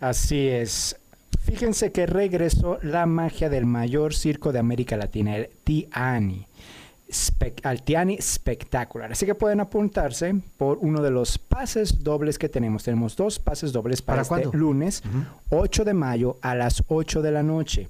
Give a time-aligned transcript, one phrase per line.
[0.00, 0.96] Así es.
[1.44, 6.46] Fíjense que regresó la magia del mayor circo de América Latina, el Tiani.
[7.08, 9.12] Spec- al Tiani Spectacular.
[9.12, 12.82] Así que pueden apuntarse por uno de los pases dobles que tenemos.
[12.82, 15.04] Tenemos dos pases dobles para, ¿Para este lunes,
[15.50, 17.88] 8 de mayo a las 8 de la noche.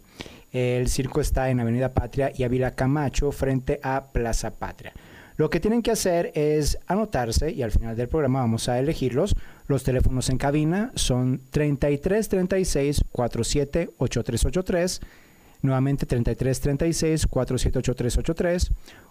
[0.52, 4.92] El circo está en Avenida Patria y Ávila Camacho frente a Plaza Patria.
[5.36, 9.34] Lo que tienen que hacer es anotarse y al final del programa vamos a elegirlos.
[9.68, 15.00] Los teléfonos en cabina son 33 36 47 8383,
[15.60, 18.70] nuevamente 33 36 47 8383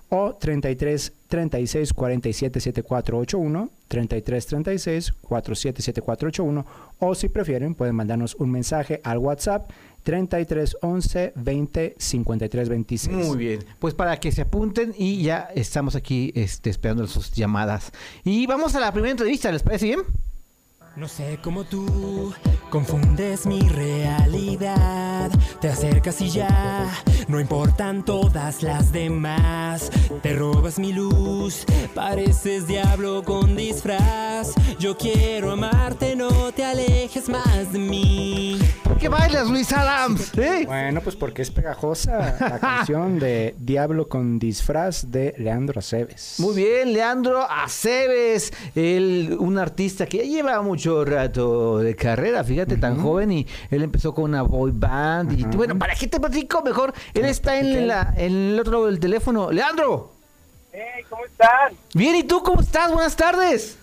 [0.09, 6.66] o 33 36 47 7481, 33 36 47 7481
[7.00, 9.69] o si prefieren pueden mandarnos un mensaje al WhatsApp
[10.05, 13.27] 33 11 20 53 26.
[13.27, 13.66] Muy bien.
[13.79, 17.91] Pues para que se apunten y ya estamos aquí este, esperando sus llamadas.
[18.23, 20.01] Y vamos a la primera entrevista, ¿les parece bien?
[20.95, 22.33] No sé cómo tú
[22.69, 25.29] confundes mi realidad.
[25.59, 26.89] Te acercas y ya
[27.28, 29.91] no importan todas las demás.
[30.22, 34.53] Te robas mi luz, pareces diablo con disfraz.
[34.79, 38.57] Yo quiero amarte, no te alejes más de mí.
[38.83, 40.31] ¿Por qué bailas, Luis Adams?
[40.38, 40.63] ¿Eh?
[40.66, 46.35] Bueno, pues porque es pegajosa la canción de Diablo con disfraz de Leandro Aceves.
[46.39, 52.78] Muy bien, Leandro Aceves, él, un artista que ya lleva mucho rato de carrera, fíjate,
[52.78, 56.62] tan joven y él empezó con una boy band y bueno, ¿para qué te platico
[56.62, 56.94] mejor?
[57.13, 59.51] Él está en, la, en el otro lado del teléfono.
[59.51, 60.12] Leandro,
[60.72, 61.74] Hey, ¿cómo están?
[61.94, 62.91] bien, ¿y tú cómo estás?
[62.91, 63.78] Buenas tardes.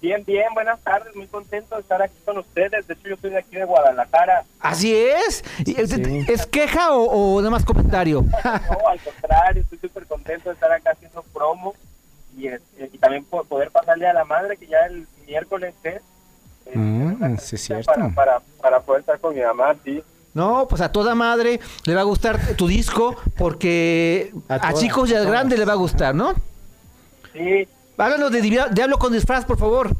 [0.00, 2.86] Bien, bien, buenas tardes, muy contento de estar aquí con ustedes.
[2.86, 4.44] De hecho, yo soy de aquí de Guadalajara.
[4.60, 5.44] Así es.
[5.66, 6.24] ¿Y ¿Es, Sí.
[6.28, 8.22] es queja o, o nada más comentario?
[8.44, 11.74] No, al contrario, estoy súper contento de estar acá haciendo promo
[12.36, 16.00] y, este, y también por poder pasarle a la madre que ya el miércoles es.
[16.74, 17.92] Mm, una sí, es cita cierto.
[17.92, 20.02] Para, para, para poder estar con mi mamá, sí.
[20.34, 24.74] No, pues a toda madre le va a gustar tu disco porque A a, todas,
[24.80, 25.32] chicos y a al todas.
[25.38, 26.34] grande le va a gustar, ¿no?
[27.32, 29.90] Sí, Háblanos de Diablo Diablo con disfraz, por favor.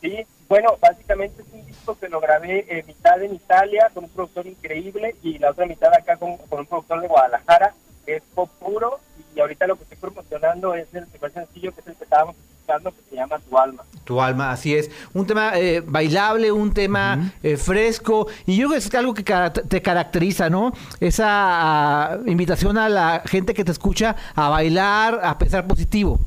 [0.00, 0.26] sí.
[0.48, 4.46] Bueno, básicamente es un disco que lo grabé eh, mitad en Italia con un productor
[4.46, 7.74] increíble y la otra mitad acá con, con un productor de Guadalajara,
[8.06, 8.98] que es pop puro.
[9.36, 12.34] Y ahorita lo que estoy promocionando es el primer sencillo, que es el que estábamos
[12.68, 13.84] escuchando, que se llama Tu Alma.
[14.04, 14.90] Tu alma, así es.
[15.12, 18.26] Un tema eh, bailable, un tema eh, fresco.
[18.46, 20.72] Y yo creo que es algo que te caracteriza, ¿no?
[21.00, 26.18] Esa ah, invitación a la gente que te escucha a bailar, a pensar positivo.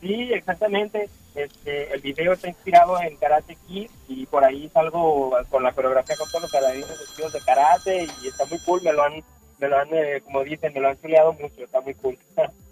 [0.00, 1.08] Sí, exactamente.
[1.34, 6.16] Este, el video está inspirado en Karate Kid y por ahí salgo con la coreografía
[6.16, 8.82] con todos los bailarines vestidos de karate y está muy cool.
[8.82, 9.22] Me lo han,
[9.58, 11.64] me lo han eh, como dicen, me lo han chuleado mucho.
[11.64, 12.18] Está muy cool.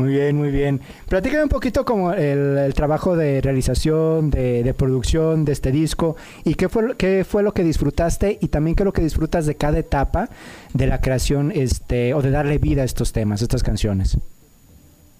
[0.00, 0.80] Muy bien, muy bien.
[1.10, 6.70] Platícame un poquito como el, trabajo de realización, de, producción de este disco y qué
[6.70, 9.78] fue, qué fue lo que disfrutaste y también qué es lo que disfrutas de cada
[9.78, 10.30] etapa
[10.72, 14.16] de la creación este o de darle vida a estos temas, a estas canciones.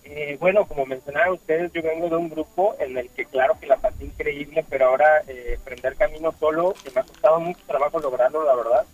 [0.05, 3.67] Eh, bueno, como mencionaban ustedes, yo vengo de un grupo en el que claro que
[3.67, 8.01] la pasé increíble, pero ahora eh, prender camino solo, que me ha costado mucho trabajo
[8.01, 8.87] lograrlo, la verdad.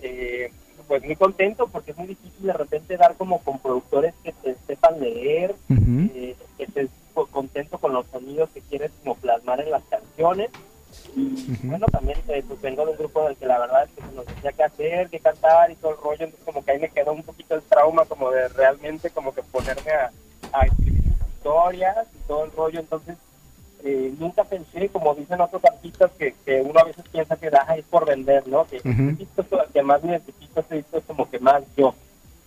[0.00, 0.50] Eh,
[0.88, 4.56] pues muy contento porque es muy difícil de repente dar como con productores que te
[4.66, 5.54] sepan leer,
[6.14, 10.50] eh, que estés co- contento con los sonidos que quieres como plasmar en las canciones.
[11.16, 13.90] Y bueno, también eh, pues vengo de un grupo en el que la verdad es
[13.90, 16.70] que se nos decía qué hacer, qué cantar y todo el rollo, entonces como que
[16.70, 20.10] ahí me quedó un poquito el trauma como de realmente como que ponerme a,
[20.52, 21.02] a escribir
[21.36, 23.16] historias y todo el rollo, entonces
[23.84, 27.76] eh, nunca pensé, como dicen otros artistas, que, que uno a veces piensa que ah,
[27.76, 28.66] es por vender, ¿no?
[28.66, 28.80] Que
[29.18, 31.94] disco es el que más necesito, este disco es como que más yo.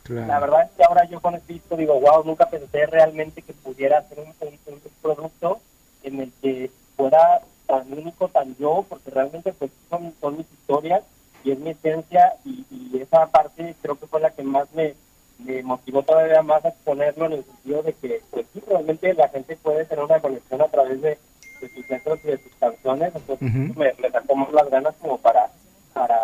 [0.03, 0.27] Claro.
[0.27, 3.53] La verdad es que ahora yo con este disco digo, wow, nunca pensé realmente que
[3.53, 5.59] pudiera hacer un, un- un producto
[6.03, 11.03] en el que fuera tan único, tan yo, porque realmente pues son, son mis historias
[11.43, 14.95] y es mi esencia y, y esa parte creo que fue la que más me,
[15.39, 19.29] me motivó todavía más a exponerlo en el sentido de que pues sí, realmente la
[19.29, 21.17] gente puede tener una conexión a través de,
[21.61, 23.63] de sus letras y de sus canciones, entonces Ujú.
[23.63, 25.51] eso me, me sacó más las ganas como para,
[25.93, 26.17] para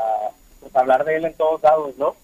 [0.59, 2.15] pues, hablar de él en todos lados, ¿no?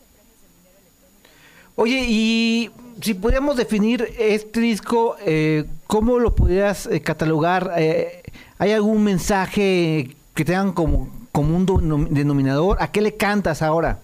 [1.75, 2.71] Oye, y
[3.01, 7.71] si pudiéramos definir este disco, eh, ¿cómo lo pudieras eh, catalogar?
[7.77, 8.21] Eh,
[8.57, 12.77] ¿Hay algún mensaje que tengan como, como un denom- denominador?
[12.81, 13.99] ¿A qué le cantas ahora?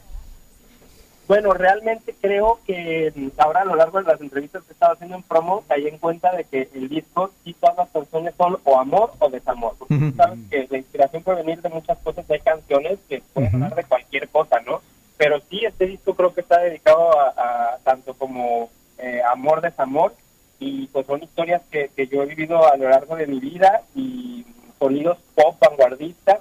[1.27, 5.15] Bueno, realmente creo que mm, ahora a lo largo de las entrevistas que estaba haciendo
[5.15, 8.79] en promo, caí en cuenta de que el disco, sí todas las canciones son o
[8.79, 9.73] amor o desamor.
[9.79, 10.15] Porque Ujú.
[10.15, 13.83] sabes que la inspiración puede venir de muchas cosas, hay canciones que pueden hablar de
[13.85, 14.81] cualquier cosa, ¿no?
[15.17, 17.29] Pero sí, este disco creo que está dedicado a,
[17.73, 20.13] a tanto como eh, amor, desamor,
[20.59, 23.81] y pues son historias que, que yo he vivido a lo largo de mi vida
[23.95, 24.45] y
[24.79, 26.39] sonidos pop vanguardistas.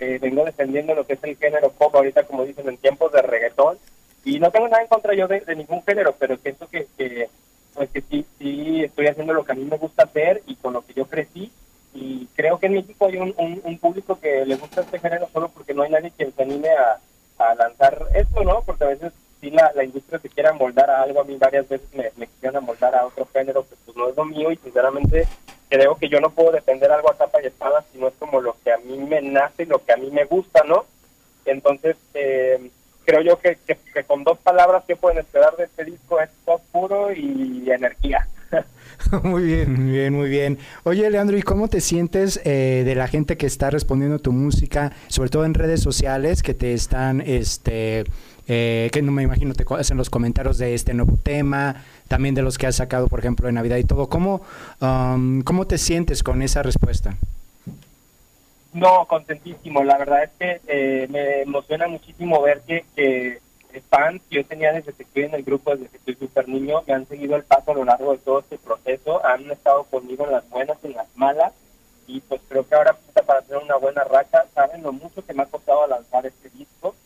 [0.00, 3.22] Eh, vengo defendiendo lo que es el género pop ahorita, como dicen, en tiempos de
[3.22, 3.78] reggaetón.
[4.24, 6.86] Y no tengo nada en contra yo de, ningún género, pero siento que,
[7.74, 10.72] pues que sí, sí estoy haciendo lo que a mí me gusta hacer y con
[10.72, 11.50] lo que yo crecí.
[11.92, 15.28] Y creo que en México hay un, un, un público que le gusta este género
[15.32, 16.98] solo porque no hay nadie que se anime a,
[17.38, 18.62] a lanzar esto, ¿no?
[18.62, 21.20] Porque a veces sí la, industria se quiere moldar a algo.
[21.20, 24.24] A mí varias veces me, me moldar a otro género que pues no es lo
[24.24, 25.26] mío y sinceramente
[25.68, 28.40] creo que yo no puedo defender algo a capa y espada si no es como
[28.40, 30.84] lo que a mí me nace, lo que a mí me gusta, ¿no?
[31.44, 32.70] Entonces, eh,
[33.04, 36.62] creo yo que, que, con dos palabras que pueden esperar de este disco es pop
[36.72, 38.26] puro y energía.
[39.22, 40.58] Muy bien, muy bien, muy bien.
[40.84, 44.32] Oye, Leandro, ¿y cómo te sientes eh, de la gente que está respondiendo a tu
[44.32, 48.04] música, sobre todo en redes sociales, que te están, este,
[48.46, 52.42] eh, que no me imagino te hacen los comentarios de este nuevo tema, también de
[52.42, 54.08] los que has sacado, por ejemplo, de Navidad y todo?
[54.08, 54.42] ¿Cómo,
[54.80, 57.16] um, cómo te sientes con esa respuesta?
[58.74, 59.84] No, contentísimo.
[59.84, 63.40] La verdad es que eh, me emociona muchísimo ver que,
[63.88, 66.82] fans que yo tenía desde que estoy en el grupo, desde que estoy súper niño,
[66.86, 70.24] me han seguido el paso a lo largo de todo este proceso, han estado conmigo
[70.24, 71.52] en las buenas y en las malas,
[72.08, 75.34] y pues creo que ahora puta, para tener una buena racha, saben lo mucho que
[75.34, 76.96] me ha costado lanzar este disco.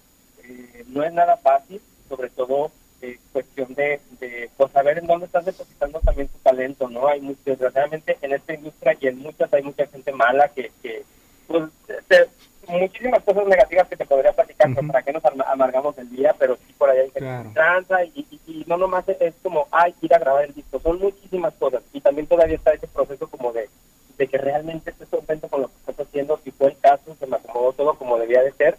[0.44, 2.70] Eh, no es nada fácil, sobre todo
[3.02, 7.08] eh, cuestión de, de pues, saber en dónde estás depositando también tu talento, ¿no?
[7.08, 11.04] Hay mucho, desgraciadamente en esta industria y en muchas hay mucha gente mala que, que
[11.48, 11.64] pues,
[12.06, 12.28] te-
[12.68, 14.92] muchísimas cosas negativas que te podría platicar, pero Ujú.
[14.92, 17.48] para qué nos amargamos el día, pero sí por ahí hay gente Claro.
[17.48, 20.78] que tranza y, y- y no nomás es, como, ay, ir a grabar el disco,
[20.78, 23.70] son muchísimas cosas y también todavía está ese proceso como de,
[24.18, 27.26] de que realmente estés contento con lo que estás haciendo, si fue el caso, se
[27.26, 28.76] me acomodó todo como debía de ser,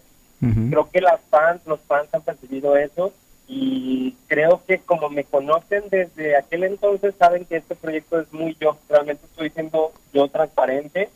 [0.70, 3.12] creo que las fans, los fans han percibido eso
[3.48, 8.56] y creo que como me conocen desde aquel entonces saben que este proyecto es muy
[8.62, 11.10] yo, realmente estoy siendo yo transparente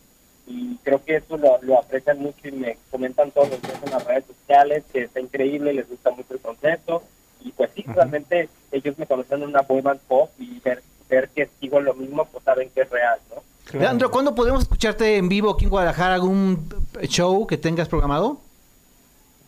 [0.45, 3.91] y creo que eso lo, lo aprecian mucho y me comentan todos los días en
[3.91, 7.03] las redes sociales que está increíble, les gusta mucho el concepto
[7.41, 11.29] y pues sí, realmente ellos me conocen en una boy band pop y ver, ver
[11.29, 13.41] que sigo lo mismo pues saben que es real, ¿no?
[13.65, 13.79] Claro.
[13.79, 16.15] Leandro, ¿cuándo podemos escucharte en vivo aquí en Guadalajara?
[16.15, 16.69] ¿Algún
[17.03, 18.39] show que tengas programado?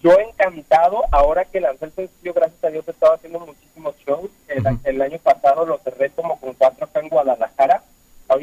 [0.01, 4.29] Yo encantado, ahora que lancé el sencillo, gracias a Dios he estado haciendo muchísimos shows.
[4.47, 4.79] El, Ujú.
[4.83, 7.64] el año pasado lo cerré como con cuatro acá en Guadalajara.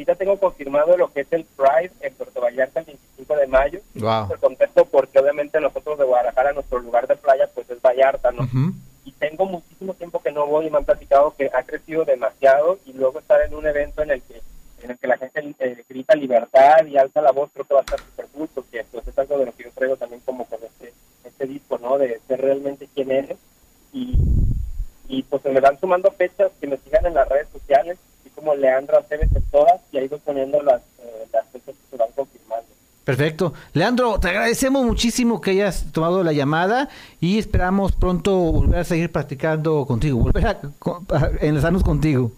[0.03, 3.79] Ahorita tengo confirmado lo que es el Pride en Puerto Vallarta el 25 de mayo.
[3.95, 4.33] Wow.
[4.33, 8.43] El contexto porque obviamente nosotros de Guadalajara, nuestro lugar de playa, pues es Vallarta, ¿no?
[8.43, 8.73] Ujú.
[9.05, 12.79] Y tengo muchísimo tiempo que no voy y me han platicado que ha crecido demasiado
[12.85, 14.41] y luego estar en un evento en el que
[14.83, 17.79] en el que la gente eh, grita libertad y alza la voz, creo que va
[17.79, 20.43] a estar súper cool porque pues, es algo de lo que yo traigo también como
[20.43, 20.93] con este,
[21.23, 21.97] este disco, ¿no?
[21.97, 23.37] De ser realmente quién eres
[23.93, 24.17] y,
[25.07, 28.29] y pues se me van sumando fechas que me sigan en las redes sociales, así
[28.31, 31.97] como Leandro Aceves en todas y ahí voy poniendo las, eh, las fechas que se
[31.97, 32.67] van confirmando.
[33.03, 33.53] Perfecto.
[33.73, 39.11] Leandro, te agradecemos muchísimo que hayas tomado la llamada y esperamos pronto volver a seguir
[39.11, 40.61] practicando contigo, volver a,
[41.09, 42.31] a enlazarnos contigo.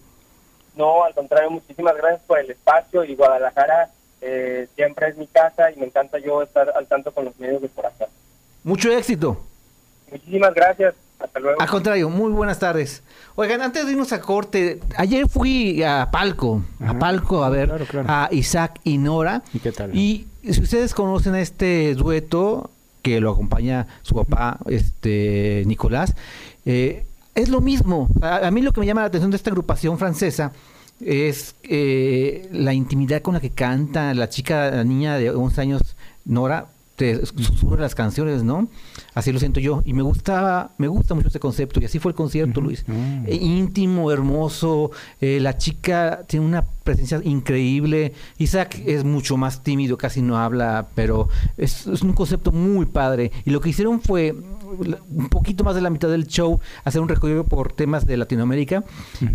[0.75, 3.91] No, al contrario, muchísimas gracias por el espacio y Guadalajara
[4.21, 7.61] eh, siempre es mi casa y me encanta yo estar al tanto con los medios
[7.61, 8.07] de por acá.
[8.63, 9.37] Mucho éxito.
[10.11, 10.95] Muchísimas gracias.
[11.45, 11.61] Luego.
[11.61, 13.01] Al contrario, muy buenas tardes.
[13.35, 16.97] Oigan, antes de irnos a corte, ayer fui a Palco, a.
[16.99, 18.07] Palco a ver Claro, claro.
[18.09, 19.43] a Isaac y Nora.
[19.53, 19.95] ¿Y qué tal?
[19.95, 22.69] Y si ustedes conocen a este dueto
[23.01, 26.15] que lo acompaña su papá, este Nicolás,
[26.65, 28.07] eh, es lo mismo.
[28.21, 30.51] A, a mí lo que me llama la atención de esta agrupación francesa
[31.01, 35.81] es eh, la intimidad con la que canta la chica, la niña de 11 años,
[36.23, 38.67] Nora, te susurra las canciones, ¿no?
[39.13, 39.81] Así lo siento yo.
[39.85, 41.79] Y me gustaba, me gusta mucho este concepto.
[41.81, 42.85] Y así fue el concierto, Luis.
[42.87, 43.25] Mm.
[43.27, 44.91] Eh, íntimo, hermoso.
[45.19, 48.13] eh, la chica tiene una presencia increíble.
[48.37, 51.27] Isaac es mucho más tímido, casi no habla, pero
[51.57, 53.31] es, es un concepto muy padre.
[53.43, 57.09] Y lo que hicieron fue un poquito más de la mitad del show, hacer un
[57.09, 58.83] recorrido por temas de Latinoamérica.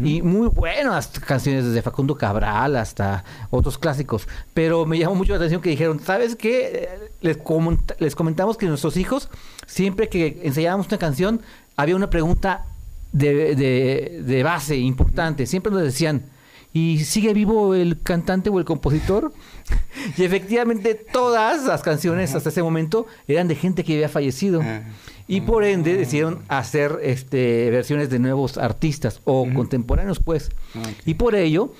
[0.02, 4.26] Y muy buenas canciones, desde Facundo Cabral hasta otros clásicos.
[4.54, 6.88] Pero me llamó mucho la atención que dijeron, ¿sabes qué?
[7.20, 9.28] Les, comenta- les comentamos que nuestros hijos,
[9.66, 11.42] siempre que ensayábamos una canción,
[11.76, 12.64] había una pregunta
[13.12, 15.46] de, de- de base importante.
[15.46, 16.22] Siempre nos decían,
[16.72, 19.32] ¿y sigue vivo el cantante o el compositor?
[20.16, 24.62] y efectivamente todas las canciones hasta ese momento eran de gente que había fallecido.
[25.26, 30.50] Y por ende decidieron hacer este, versiones de nuevos artistas o contemporáneos, pues.
[31.06, 31.72] Y por ello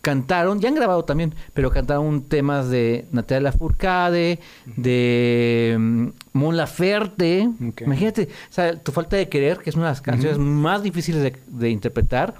[0.00, 4.38] cantaron, ya han grabado también, pero cantaron temas de Natalia Lafourcade,
[4.76, 7.48] de mm, Mon Laferte.
[7.68, 7.82] Ok.
[7.82, 11.22] Imagínate, o sea, Tu falta de querer, que es una de las canciones más difíciles
[11.22, 12.34] de, de interpretar.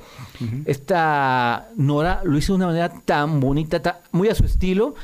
[0.65, 4.95] Esta Nora lo hizo de una manera tan bonita, ta- muy a su estilo,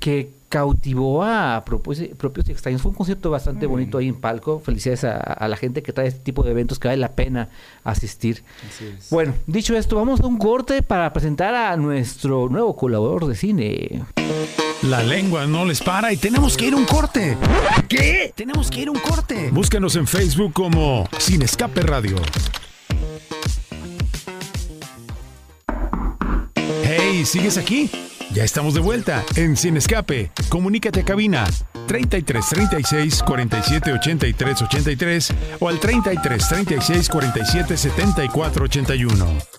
[0.00, 2.80] que cautivó a propios, propios y extraños.
[2.80, 4.58] Fue un concierto bastante bonito ahí en Palco.
[4.58, 7.50] Felicidades a, a la gente que trae este tipo de eventos que vale la pena
[7.84, 8.42] asistir.
[9.10, 14.04] Bueno, dicho esto, vamos a un corte para presentar a nuestro nuevo colaborador de cine.
[14.84, 17.36] La lengua no les para y tenemos que ir a un corte.
[17.86, 18.32] ¿Qué?
[18.34, 19.50] Tenemos que ir a un corte.
[19.50, 22.16] Búscanos en Facebook como Sin Escape Radio.
[26.82, 27.90] Hey, ¿sigues aquí?
[28.32, 30.30] Ya estamos de vuelta en Sin Escape.
[30.48, 31.44] Comunícate a cabina
[31.86, 39.56] 33 36 47 83 83 o al 33 36 47 74 81.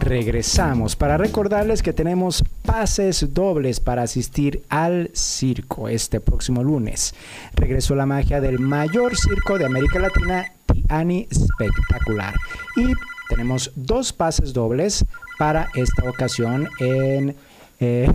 [0.00, 7.14] Regresamos para recordarles que tenemos pases dobles para asistir al circo este próximo lunes.
[7.54, 12.34] Regresó la magia del mayor circo de América Latina, Tiani Spectacular.
[12.76, 12.92] Y
[13.28, 15.04] tenemos dos pases dobles
[15.38, 17.36] para esta ocasión en,
[17.78, 18.10] eh,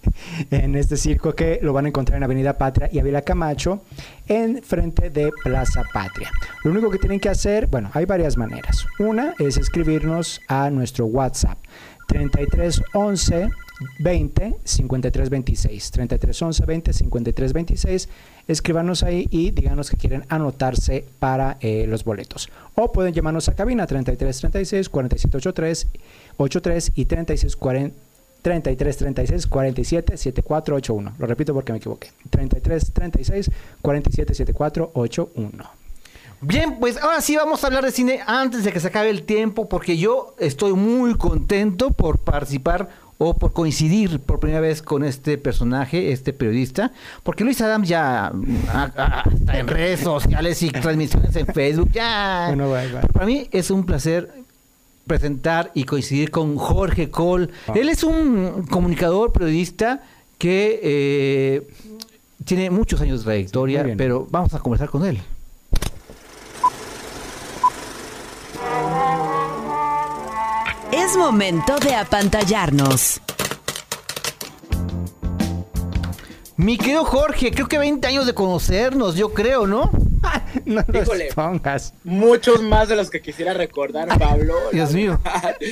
[0.50, 3.82] en este circo que lo van a encontrar en Avenida Patria y Avila Camacho,
[4.26, 6.30] en frente de Plaza Patria.
[6.64, 8.86] Lo único que tienen que hacer, bueno, hay varias maneras.
[8.98, 11.58] Una es escribirnos a nuestro WhatsApp
[12.08, 13.50] 3311
[13.98, 18.08] 20 53 26 33 11 20 53 26
[18.48, 22.48] escríbanos ahí y díganos que quieren anotarse para eh, los boletos.
[22.74, 25.86] O pueden llamarnos a cabina 33 36 47 83
[26.36, 27.96] 83 y 36 40
[28.40, 32.12] 33 36 47 74 81 lo repito porque me equivoqué.
[32.30, 33.50] 33 36
[33.82, 35.78] 47 74 81
[36.40, 39.24] Bien, pues ahora sí vamos a hablar de cine antes de que se acabe el
[39.24, 45.04] tiempo, porque yo estoy muy contento por participar o por coincidir por primera vez con
[45.04, 46.92] este personaje, este periodista,
[47.24, 51.90] porque Luis Adams ya mm, ah, ah, está en redes sociales y transmisiones en Facebook,
[51.92, 52.46] ya.
[52.48, 53.00] Bueno, bye, bye.
[53.00, 54.30] Pero para mí es un placer
[55.08, 57.48] presentar y coincidir con Jorge Cole.
[57.74, 60.02] Él es un comunicador, periodista
[60.36, 61.68] que eh,
[62.44, 65.20] tiene muchos años de trayectoria, pero vamos a conversar con él.
[71.08, 73.22] Es momento de apantallarnos.
[76.58, 79.90] Mi querido Jorge, creo que 20 años de conocernos, yo creo, ¿no?
[80.66, 81.30] no Híjole.
[81.34, 84.54] pongas Muchos más de los que quisiera recordar, Pablo.
[84.70, 85.18] Dios mío.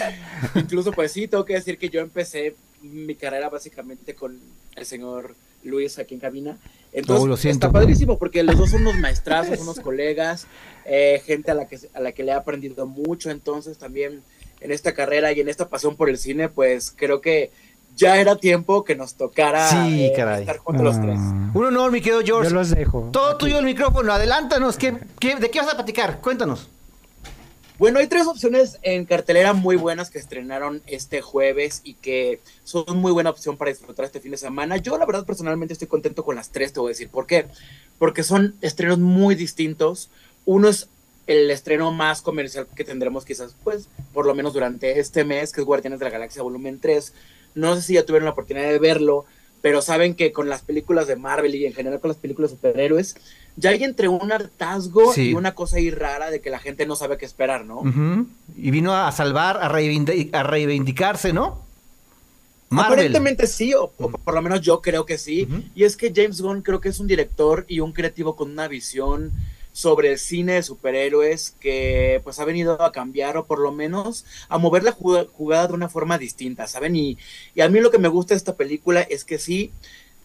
[0.54, 4.38] Incluso, pues sí, tengo que decir que yo empecé mi carrera básicamente con
[4.74, 6.56] el señor Luis aquí en cabina.
[6.94, 7.66] Entonces, Oh, lo siento.
[7.66, 10.46] está padrísimo porque los dos son unos maestrazos, unos colegas,
[10.86, 13.30] eh, gente a la, que, a la que le he aprendido mucho.
[13.30, 14.22] Entonces, también
[14.60, 17.50] en esta carrera y en esta pasión por el cine, pues creo que
[17.94, 20.40] ya era tiempo que nos tocara Sí, eh, caray.
[20.40, 21.16] estar juntos los tres.
[21.18, 22.50] Ah, Un honor, mi querido George.
[22.50, 23.38] yo los dejo Todo Aquí.
[23.38, 24.76] tuyo el micrófono, adelántanos.
[24.76, 26.20] ¿qué, qué, de qué vas a platicar?
[26.20, 26.68] Cuéntanos.
[27.78, 32.84] Bueno, hay tres opciones en cartelera muy buenas que estrenaron este jueves y que son
[32.96, 34.78] muy buena opción para disfrutar este fin de semana.
[34.78, 37.10] Yo, la verdad, personalmente estoy contento con las tres, te voy a decir.
[37.10, 37.46] ¿Por qué?
[37.98, 40.08] Porque son estrenos muy distintos.
[40.46, 40.88] Uno es
[41.26, 45.60] el estreno más comercial que tendremos quizás, pues, por lo menos durante este mes, que
[45.60, 47.12] es Guardianes de la Galaxia Volumen 3.
[47.54, 49.24] No sé si ya tuvieron la oportunidad de verlo,
[49.60, 52.56] pero saben que con las películas de Marvel y en general con las películas de
[52.56, 53.16] superhéroes,
[53.56, 56.94] ya hay entre un hartazgo y una cosa ahí rara de que la gente no
[56.94, 57.82] sabe qué esperar, ¿no?
[58.56, 61.64] Y vino a salvar, a, reivindicarse, ¿no?
[62.70, 65.48] Aparentemente sí, o, por lo menos yo creo que sí.
[65.74, 68.68] Y es que James Gunn creo que es un director y un creativo con una
[68.68, 69.32] visión
[69.76, 74.24] sobre el cine de superhéroes que pues ha venido a cambiar o por lo menos
[74.48, 76.96] a mover la jugada de una forma distinta, ¿saben?
[76.96, 77.18] Y,
[77.54, 79.72] y a mí lo que me gusta de esta película es que sí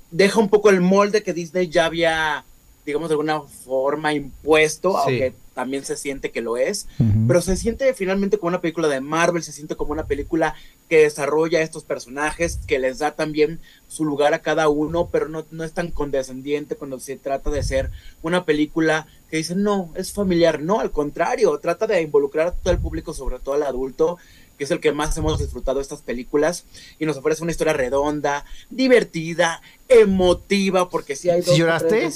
[0.09, 2.45] deja un poco el molde que Disney ya había
[2.85, 6.87] digamos, de alguna forma impuesto, aunque también se siente que lo es,
[7.27, 10.55] pero se siente finalmente como una película de Marvel, se siente como una película
[10.89, 15.29] que desarrolla a estos personajes, que les da también su lugar a cada uno, pero
[15.29, 17.91] no, no es tan condescendiente cuando se trata de ser
[18.23, 22.73] una película que dice, no, es familiar, no, al contrario, trata de involucrar a todo
[22.73, 24.17] el público, sobre todo al adulto,
[24.57, 26.65] que es el que más hemos disfrutado de estas películas,
[26.99, 31.57] y nos ofrece una historia redonda, divertida, emotiva, porque si hay dos...
[31.57, 32.09] ¿Lloraste?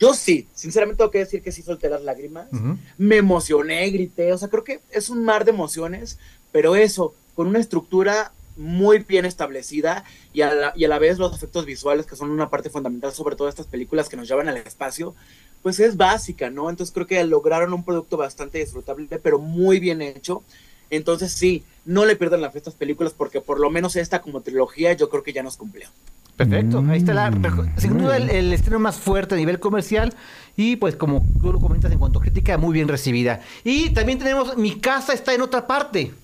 [0.00, 2.48] Yo sí, sinceramente tengo que decir que sí solté las lágrimas.
[2.98, 6.18] Me emocioné, grité, o sea, creo que es un mar de emociones,
[6.50, 11.18] pero eso, con una estructura muy bien establecida y a, la, y a la vez
[11.18, 14.48] los efectos visuales, que son una parte fundamental sobre todo estas películas que nos llevan
[14.48, 15.14] al espacio,
[15.66, 16.70] pues es básica, ¿no?
[16.70, 20.44] Entonces creo que lograron un producto bastante disfrutable, pero muy bien hecho.
[20.90, 24.22] Entonces sí, no le pierdan la fe a estas películas porque por lo menos esta
[24.22, 25.88] como trilogía yo creo que ya nos cumplió.
[26.36, 27.32] Perfecto, ahí está la,
[27.78, 30.14] sin duda el, estreno más fuerte a nivel comercial
[30.56, 33.40] y pues como tú lo comentas en cuanto a crítica, muy bien recibida.
[33.64, 36.14] Y también tenemos Mi casa está en otra parte.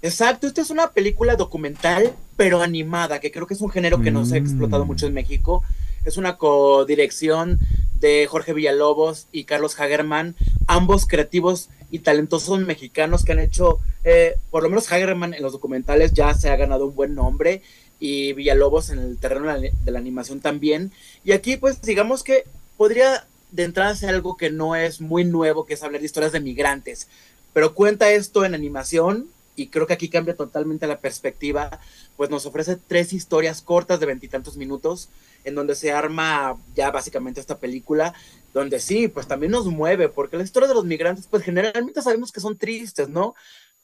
[0.00, 4.10] Exacto, esta es una película documental pero animada, que creo que es un género que
[4.10, 5.62] no se ha explotado mucho en México.
[6.06, 7.60] Es una codirección
[8.00, 10.36] de Jorge Villalobos y Carlos Hagerman,
[10.66, 15.52] ambos creativos y talentosos mexicanos que han hecho, eh, por lo menos Hagerman en los
[15.52, 17.62] documentales ya se ha ganado un buen nombre
[18.00, 20.92] y Villalobos en el terreno de la animación también.
[21.24, 22.44] Y aquí pues digamos que
[22.76, 26.32] podría de entrada ser algo que no es muy nuevo, que es hablar de historias
[26.32, 27.08] de migrantes,
[27.52, 31.80] pero cuenta esto en animación y creo que aquí cambia totalmente la perspectiva,
[32.16, 35.08] pues nos ofrece tres historias cortas de veintitantos minutos,
[35.44, 38.14] en donde se arma ya básicamente esta película,
[38.52, 42.32] donde sí, pues también nos mueve, porque la historia de los migrantes, pues generalmente sabemos
[42.32, 43.34] que son tristes, ¿no?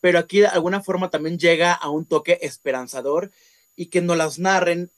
[0.00, 3.30] Pero aquí de alguna forma también llega a un toque esperanzador
[3.76, 4.90] y que nos las narren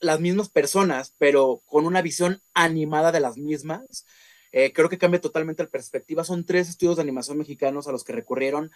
[0.00, 4.06] las mismas personas, pero con una visión animada de las mismas.
[4.52, 6.24] Eh, creo que cambia totalmente la perspectiva.
[6.24, 8.70] Son tres estudios de animación mexicanos a los que recurrieron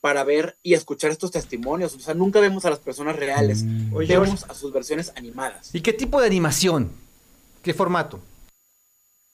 [0.00, 1.94] para ver y escuchar estos testimonios.
[1.94, 3.96] O sea, nunca vemos a las personas reales, mm.
[3.96, 5.74] vemos a sus versiones animadas.
[5.74, 6.90] ¿Y qué tipo de animación?
[7.62, 8.20] ¿Qué formato?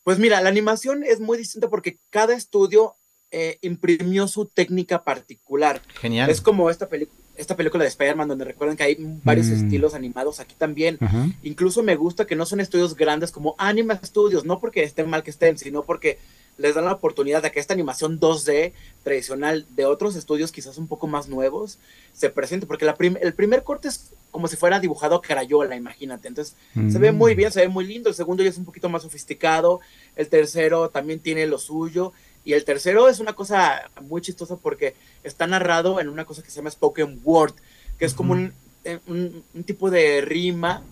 [0.02, 2.96] Pues mira, la animación es muy distinta porque cada estudio
[3.30, 5.82] eh, imprimió su técnica particular.
[6.00, 6.30] Genial.
[6.30, 9.52] Es como esta película esta película de Spider-Man, donde recuerdan que hay varios mm.
[9.52, 10.98] estilos animados aquí también.
[11.42, 15.22] Incluso me gusta que no son estudios grandes como Anima Studios, no porque estén mal
[15.22, 16.18] que estén, sino porque
[16.56, 20.86] les dan la oportunidad de que esta animación 2D tradicional de otros estudios quizás un
[20.86, 21.78] poco más nuevos
[22.12, 26.26] se presente, porque la el primer corte es como si fuera dibujado a crayola, imagínate.
[26.26, 27.36] Entonces se ve muy mm.
[27.36, 28.08] bien, se ve muy lindo.
[28.08, 29.80] El segundo ya es un poquito más sofisticado.
[30.16, 32.12] El tercero también tiene lo suyo.
[32.44, 36.50] Y el tercero es una cosa muy chistosa porque está narrado en una cosa que
[36.50, 37.54] se llama spoken word,
[37.98, 40.82] que es como eh, un, un, tipo de rima,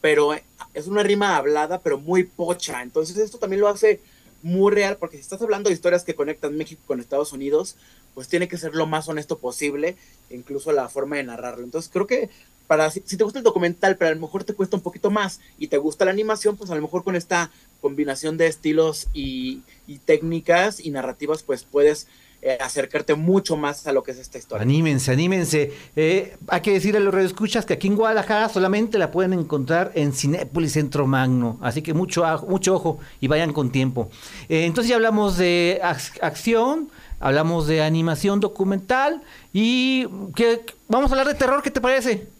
[0.00, 0.34] pero
[0.72, 2.82] es una rima hablada, pero muy pocha.
[2.82, 4.00] Entonces esto también lo hace
[4.44, 7.76] muy real, porque si estás hablando de historias que conectan México con Estados Unidos,
[8.14, 9.96] pues tiene que ser lo más honesto posible,
[10.30, 11.64] incluso la forma de narrarlo.
[11.64, 12.28] Entonces creo que
[12.66, 15.40] para si, te gusta el documental, pero a lo mejor te cuesta un poquito más
[15.58, 17.50] y te gusta la animación, pues a lo mejor con esta
[17.80, 19.62] combinación de estilos y,
[20.06, 22.06] técnicas y narrativas, pues puedes
[22.40, 24.62] eh, acercarte mucho más a lo que es esta historia.
[24.62, 25.72] Anímense, anímense.
[25.94, 29.92] Eh, hay que decirle a los radioescuchas que aquí en Guadalajara solamente la pueden encontrar
[29.94, 31.58] en Cinépolis Centro Magno.
[31.60, 34.10] Así que mucho, mucho ojo y vayan con tiempo.
[34.48, 39.22] Eh, entonces ya hablamos de acción, hablamos de animación documental
[39.52, 41.62] y que vamos a hablar de terror.
[41.62, 42.33] ¿Qué te parece?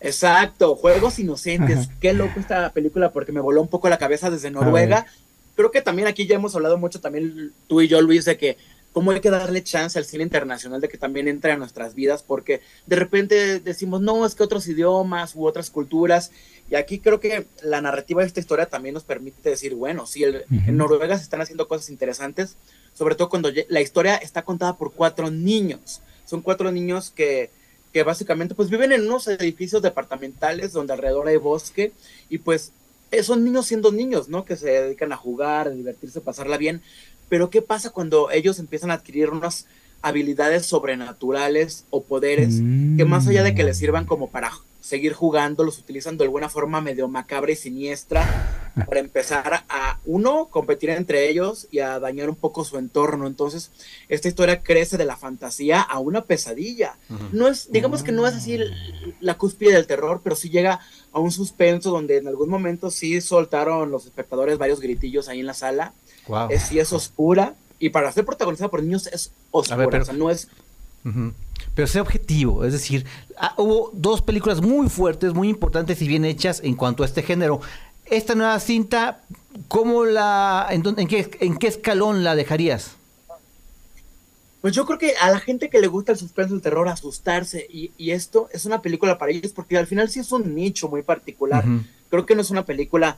[0.00, 1.88] Exacto, Juegos Inocentes.
[2.00, 5.06] Qué loco esta película porque me voló un poco la cabeza desde Noruega.
[5.54, 8.58] Creo que también aquí ya hemos hablado mucho, también tú y yo, Luis, de que
[8.96, 12.22] cómo hay que darle chance al cine internacional de que también entre a nuestras vidas,
[12.22, 16.30] porque de repente decimos, no, es que otros idiomas u otras culturas,
[16.70, 20.24] y aquí creo que la narrativa de esta historia también nos permite decir, bueno, sí,
[20.24, 22.56] en Noruega se están haciendo cosas interesantes,
[22.94, 27.50] sobre todo cuando la historia está contada por cuatro niños, son cuatro niños que
[27.96, 31.94] que básicamente pues viven en unos edificios departamentales donde alrededor hay bosque
[32.28, 32.72] y pues
[33.10, 34.44] eh, son niños siendo niños, ¿no?
[34.44, 36.82] Que se dedican a jugar, a divertirse, a pasarla bien,
[37.30, 39.64] pero ¿qué pasa cuando ellos empiezan a adquirir unas
[40.02, 42.56] habilidades sobrenaturales o poderes
[42.98, 46.50] que más allá de que les sirvan como para seguir jugando, los utilizan de alguna
[46.50, 52.28] forma medio macabra y siniestra para empezar a, uno, competir entre ellos y a dañar
[52.28, 53.26] un poco su entorno.
[53.26, 53.70] Entonces,
[54.08, 56.96] esta historia crece de la fantasía a una pesadilla.
[57.32, 58.58] No es, digamos que no es así
[59.20, 60.80] la cúspide del terror, pero sí llega
[61.12, 65.46] a un suspenso donde en algún momento sí soltaron los espectadores varios gritillos ahí en
[65.46, 65.92] la sala.
[66.50, 70.30] Es, sí es oscura, y para ser protagonizada por niños es oscura, o sea, no
[70.30, 70.48] es...
[71.74, 73.06] Pero sea objetivo, es decir,
[73.38, 77.22] ah, hubo dos películas muy fuertes, muy importantes y bien hechas en cuanto a este
[77.22, 77.60] género.
[78.10, 79.22] Esta nueva cinta,
[79.68, 82.96] ¿cómo la, en, qué, en qué escalón la dejarías?
[84.60, 87.66] Pues yo creo que a la gente que le gusta el suspenso, el terror, asustarse,
[87.70, 90.88] y, y esto es una película para ellos, porque al final sí es un nicho
[90.88, 91.64] muy particular.
[92.10, 93.16] Creo que no es una película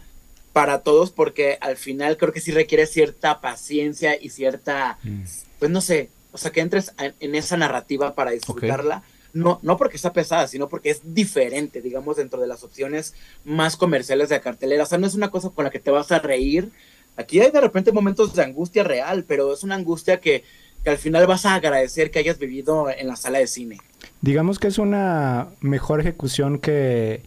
[0.53, 5.22] para todos, porque al final creo que sí requiere cierta paciencia y cierta, mm.
[5.59, 9.03] pues no sé, o sea, que entres en, esa narrativa para disfrutarla.
[9.38, 13.77] No, no porque está pesada, sino porque es diferente, digamos, dentro de las opciones más
[13.77, 14.83] comerciales de cartelera.
[14.83, 16.70] O sea, no es una cosa con la que te vas a reír.
[17.16, 20.44] Aquí hay de repente momentos de angustia real, pero es una angustia que,
[20.83, 23.79] que al final vas a agradecer que hayas vivido en la sala de cine.
[24.20, 27.22] Digamos que es una mejor ejecución que,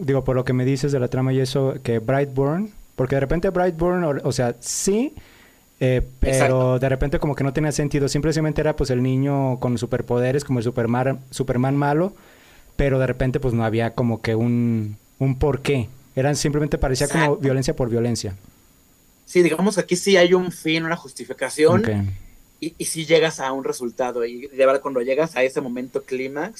[0.00, 3.20] digo, por lo que me dices de la trama y eso, que Brightburn, porque de
[3.20, 5.14] repente Brightburn, o sea, sí,
[5.78, 8.08] eh, pero de repente como que no tenía sentido.
[8.08, 12.14] Simplemente era pues el niño con superpoderes como el Superman, Superman malo,
[12.76, 15.88] pero de repente pues no había como que un, un porqué.
[16.14, 18.34] Eran simplemente parecía como violencia por violencia.
[19.26, 22.14] Sí, digamos que aquí sí hay un fin, una justificación.
[22.58, 26.04] Y, y si llegas a un resultado y de verdad cuando llegas a ese momento
[26.04, 26.58] clímax,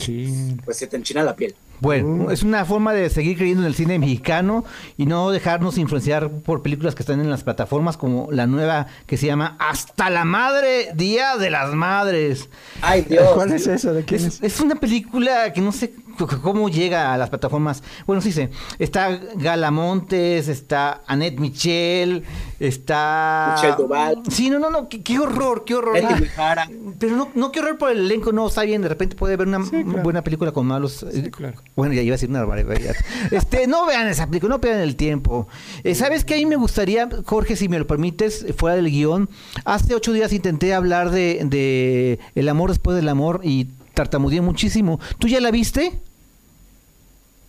[0.65, 1.55] pues se te enchina la piel.
[1.81, 4.65] Bueno, es una forma de seguir creyendo en el cine mexicano
[4.97, 9.17] y no dejarnos influenciar por películas que están en las plataformas como la nueva que
[9.17, 12.49] se llama Hasta la Madre, Día de las Madres.
[12.83, 13.29] Ay, Dios.
[13.35, 13.93] ¿Cuál es eso?
[13.93, 14.43] ¿De quién es?
[14.43, 15.93] Es una película que no sé
[16.43, 17.83] cómo llega a las plataformas.
[18.07, 18.51] Bueno, sí sé.
[18.79, 22.25] Está Gala Montes, está Annette Michel,
[22.59, 23.55] está...
[23.57, 24.23] Michelle Duval.
[24.31, 24.89] Sí, no, no, no.
[24.89, 25.99] Qué, horror, qué horror.
[26.39, 28.33] Ah, pero no, no, qué horror por el elenco.
[28.33, 28.83] No, está bien.
[28.83, 31.05] De repente puede ver una buena película con malos...
[31.13, 31.61] Sí, eh, claro.
[31.75, 32.95] Bueno, ya iba a decir una barbaridad.
[33.31, 35.49] este, no vean esa película, no pierdan el tiempo.
[35.85, 36.35] Eh, ¿Sabes qué?
[36.35, 39.29] Ahí me gustaría, Jorge, si me lo permites, fuera del guion.
[39.65, 45.01] Hace ocho días intenté hablar de, de El amor después del amor y tartamudeé muchísimo.
[45.19, 45.93] ¿Tú ya la viste?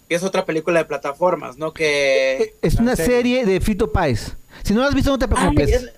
[0.10, 1.74] Es otra película de plataformas, ¿no?
[1.74, 2.38] Que...
[2.42, 3.46] Eh, es una serie.
[3.46, 4.38] de Fito Páez.
[4.64, 5.92] Si no la has visto, no te preocupes.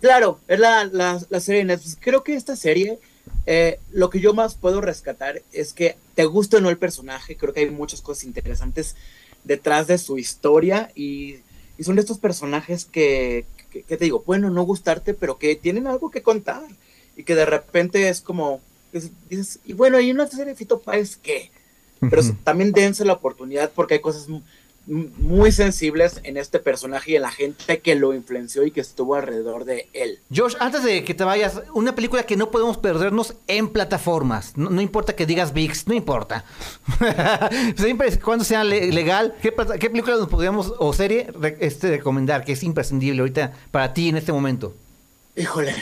[0.00, 1.96] claro, es la, la, la serie de Netflix.
[2.00, 2.98] Creo que esta serie
[3.50, 7.34] eh, lo que yo más puedo rescatar es que te gusta o no el personaje,
[7.34, 8.94] creo que hay muchas cosas interesantes
[9.44, 11.36] detrás de su historia y,
[11.80, 16.10] son de estos personajes que, que, te digo, bueno, no gustarte, pero que tienen algo
[16.10, 16.64] que contar
[17.16, 18.60] y que de repente es como,
[19.30, 21.50] dices, y bueno, hay una serie de Fito Páez que,
[22.00, 24.28] pero también dense la oportunidad porque hay cosas
[24.88, 29.14] muy sensibles en este personaje y en la gente que lo influenció y que estuvo
[29.14, 30.18] alrededor de él.
[30.34, 34.56] Josh, antes de que te vayas, una película que no podemos perdernos en plataformas.
[34.56, 36.44] No, importa que digas VIX, no importa.
[37.76, 41.30] Siempre cuando sea legal, ¿qué, película nos podríamos o serie
[41.60, 44.74] este, recomendar que es imprescindible ahorita para ti en este momento?
[45.36, 45.74] Híjole,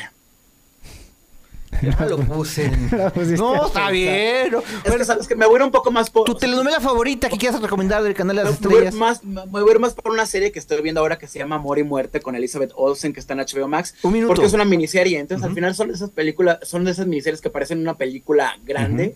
[1.82, 2.70] ya lo puse.
[3.38, 4.54] no, está bien.
[4.84, 6.24] Es que sabes que me voy a ir un poco más por.
[6.24, 8.94] ¿Tu telenovela favorita que quieras recomendar del canal de las estrellas?
[8.94, 11.38] Más, me voy a ir más por una serie que estoy viendo ahora que se
[11.38, 13.94] llama Amor y Muerte con Elizabeth Olsen, que está en HBO Max.
[14.02, 14.34] Un minuto.
[14.34, 15.18] Porque es una miniserie.
[15.18, 18.58] Entonces, al final son de esas películas, son de esas miniseries que parecen una película
[18.64, 19.14] grande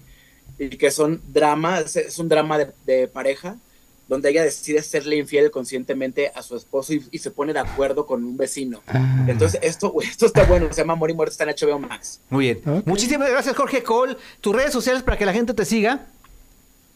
[0.58, 3.56] y que son drama, es, un drama de pareja
[4.10, 8.24] donde ella decide serle infiel conscientemente a su esposo y, se pone de acuerdo con
[8.24, 8.82] un vecino.
[8.88, 9.24] Ah.
[9.28, 12.20] Entonces, esto, esto está bueno, se llama Amor y Muerte, está en HBO Max.
[12.28, 12.82] Muy bien.
[12.86, 14.16] Muchísimas gracias, Jorge Cole.
[14.40, 16.08] Tus redes sociales para que la gente te siga.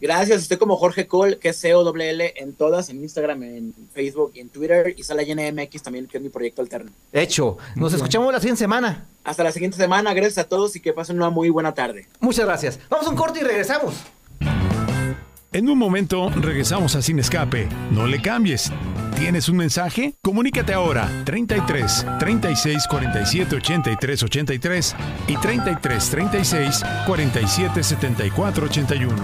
[0.01, 4.41] Gracias, estoy como Jorge Cole, que es C-O-L-L en todas, en Instagram, en Facebook y
[4.41, 6.91] en Twitter, y Sala MX también, que es mi proyecto alterno.
[7.13, 7.59] Hecho.
[7.77, 9.07] Nos escuchamos la siguiente semana.
[9.23, 12.09] Hasta la siguiente semana, gracias a todos y que pasen una muy buena tarde.
[12.19, 12.81] Muchas gracias.
[12.91, 13.95] Vamos a un corte y regresamos.
[15.55, 17.69] En un momento regresamos a Sin Escape.
[17.93, 18.73] No le cambies.
[19.17, 20.17] ¿Tienes un mensaje?
[20.21, 24.97] Comunícate ahora 33 36 47 83 83
[25.29, 29.15] y 33 36 47 74 81.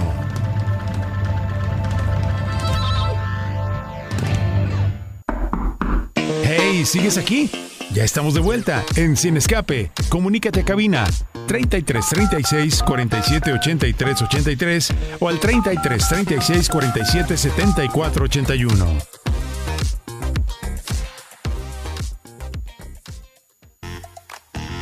[6.45, 7.51] Hey, ¿sigues aquí?
[7.93, 9.91] Ya estamos de vuelta en Sin Escape.
[10.09, 11.07] Comunícate a cabina
[11.51, 18.99] 33 36 47 83 83 o al 33 36 47 74 81.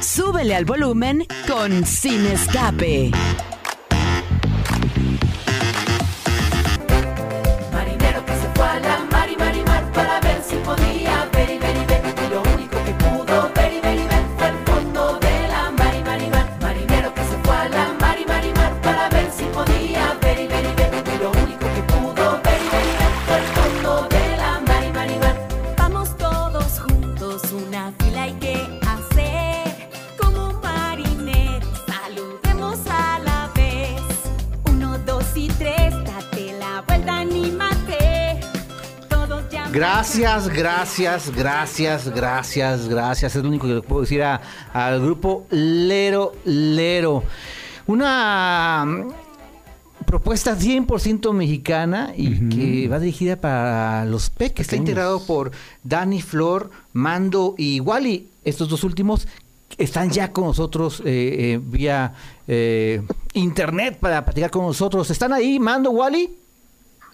[0.03, 3.13] Súbele al volumen con Sin Escape.
[40.17, 43.37] Gracias, gracias, gracias, gracias, gracias.
[43.37, 44.41] Es lo único que le puedo decir a-
[44.73, 47.25] al grupo Lero Lero.
[47.87, 54.61] Una mm, propuesta 100% mexicana y que va dirigida para los peques.
[54.65, 55.51] Está integrado por
[55.85, 58.31] Dani Flor, Mando y Wally.
[58.45, 59.29] Estos dos últimos
[59.77, 62.15] están ya con nosotros eh, eh, vía
[62.47, 63.03] eh,
[63.35, 65.11] internet para platicar con nosotros.
[65.11, 66.31] ¿Están ahí, Mando, Wally?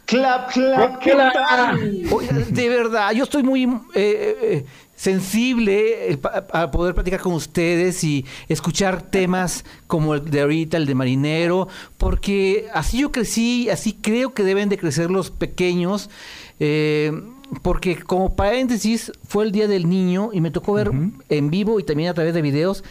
[0.06, 1.76] Clap, clap, clap.
[1.78, 6.18] De verdad, yo estoy muy eh, eh, sensible eh,
[6.52, 11.68] a poder platicar con ustedes y escuchar temas como el de ahorita, el de marinero,
[11.96, 16.10] porque así yo crecí, así creo que deben de crecer los pequeños.
[16.60, 17.12] eh,
[17.62, 20.90] porque como paréntesis fue el Día del Niño y me tocó ver
[21.28, 22.84] en vivo y también a través de videos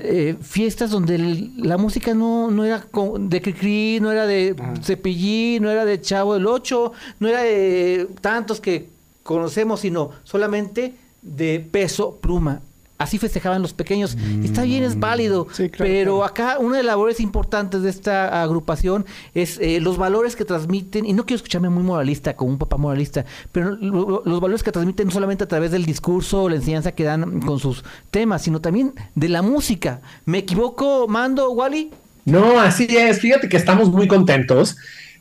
[0.00, 2.84] eh, fiestas donde el- la música no, no era
[3.18, 8.08] de Cricri, no era de Cepillín, no era de Chavo del Ocho, no era de
[8.20, 8.88] tantos que
[9.22, 12.60] conocemos, sino solamente de peso pluma.
[13.00, 14.14] Así festejaban los pequeños.
[14.44, 15.46] Está bien, es válido.
[15.78, 20.44] pero acá una de las labores importantes de esta agrupación es eh, los valores que
[20.44, 24.40] transmiten, y no quiero escucharme muy moralista, como un papá moralista, pero lo- lo- los
[24.40, 27.58] valores que transmiten no solamente a través del discurso o la enseñanza que dan con
[27.58, 30.02] sus temas, sino también de la música.
[30.26, 31.90] ¿Me equivoco, Mando, Wally?
[32.26, 33.18] No, así es.
[33.20, 34.76] Fíjate que estamos muy contentos.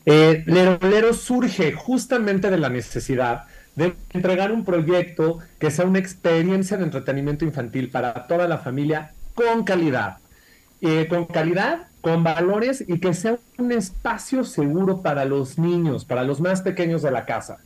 [0.05, 3.43] Eh, Lero Lero surge justamente de la necesidad
[3.79, 9.13] de entregar un proyecto que sea una experiencia de entretenimiento infantil para toda la familia
[9.33, 10.17] con calidad.
[10.81, 16.23] Eh, con calidad, con valores y que sea un espacio seguro para los niños, para
[16.23, 17.57] los más pequeños de la casa.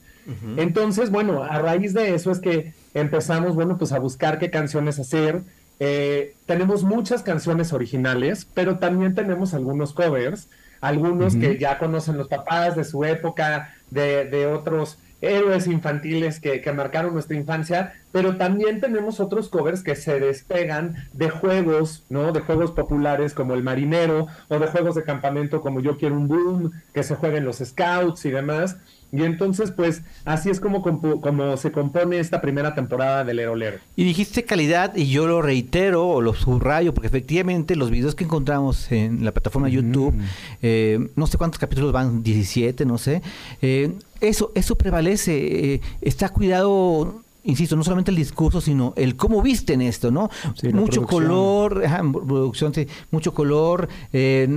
[0.56, 4.98] Entonces, bueno, a raíz de eso es que empezamos, bueno, pues a buscar qué canciones
[4.98, 5.42] hacer.
[5.82, 10.48] Eh, tenemos muchas canciones originales, pero también tenemos algunos covers,
[10.80, 16.62] algunos que ya conocen los papás de su época, de, de otros héroes infantiles que,
[16.62, 22.32] que marcaron nuestra infancia, pero también tenemos otros covers que se despegan de juegos, ¿no?
[22.32, 26.28] De juegos populares como el marinero, o de juegos de campamento como Yo quiero un
[26.28, 28.78] boom, que se jueguen los scouts y demás.
[29.14, 33.78] Y entonces, pues, así es como, como se compone esta primera temporada del Lero Lero.
[33.96, 38.24] Y dijiste calidad y yo lo reitero o lo subrayo porque efectivamente los videos que
[38.24, 40.16] encontramos en la plataforma YouTube,
[40.64, 43.22] eh, no sé cuántos capítulos van, 17, no sé,
[43.62, 43.92] eh,
[44.24, 49.82] eso, eso prevalece, eh, está cuidado, insisto, no solamente el discurso, sino el cómo visten
[49.82, 50.30] esto, ¿no?
[50.56, 54.48] Sí, mucho color, ajá, producción, sí, mucho color, eh,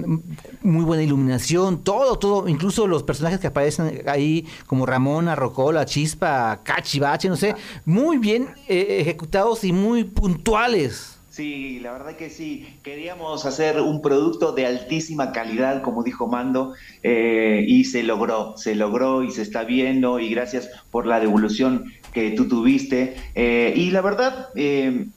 [0.63, 6.61] muy buena iluminación, todo, todo, incluso los personajes que aparecen ahí, como Ramona, Rocola, Chispa,
[6.63, 11.16] Cachivache, no sé, muy bien eh, ejecutados y muy puntuales.
[11.37, 12.67] Sí, la verdad que sí.
[12.83, 16.73] Queríamos hacer un producto de altísima calidad, como dijo Mando,
[17.03, 21.93] eh, y se logró, se logró y se está viendo, y gracias por la devolución
[22.15, 23.17] que tú tuviste.
[23.35, 25.09] Eh, y la verdad, eh,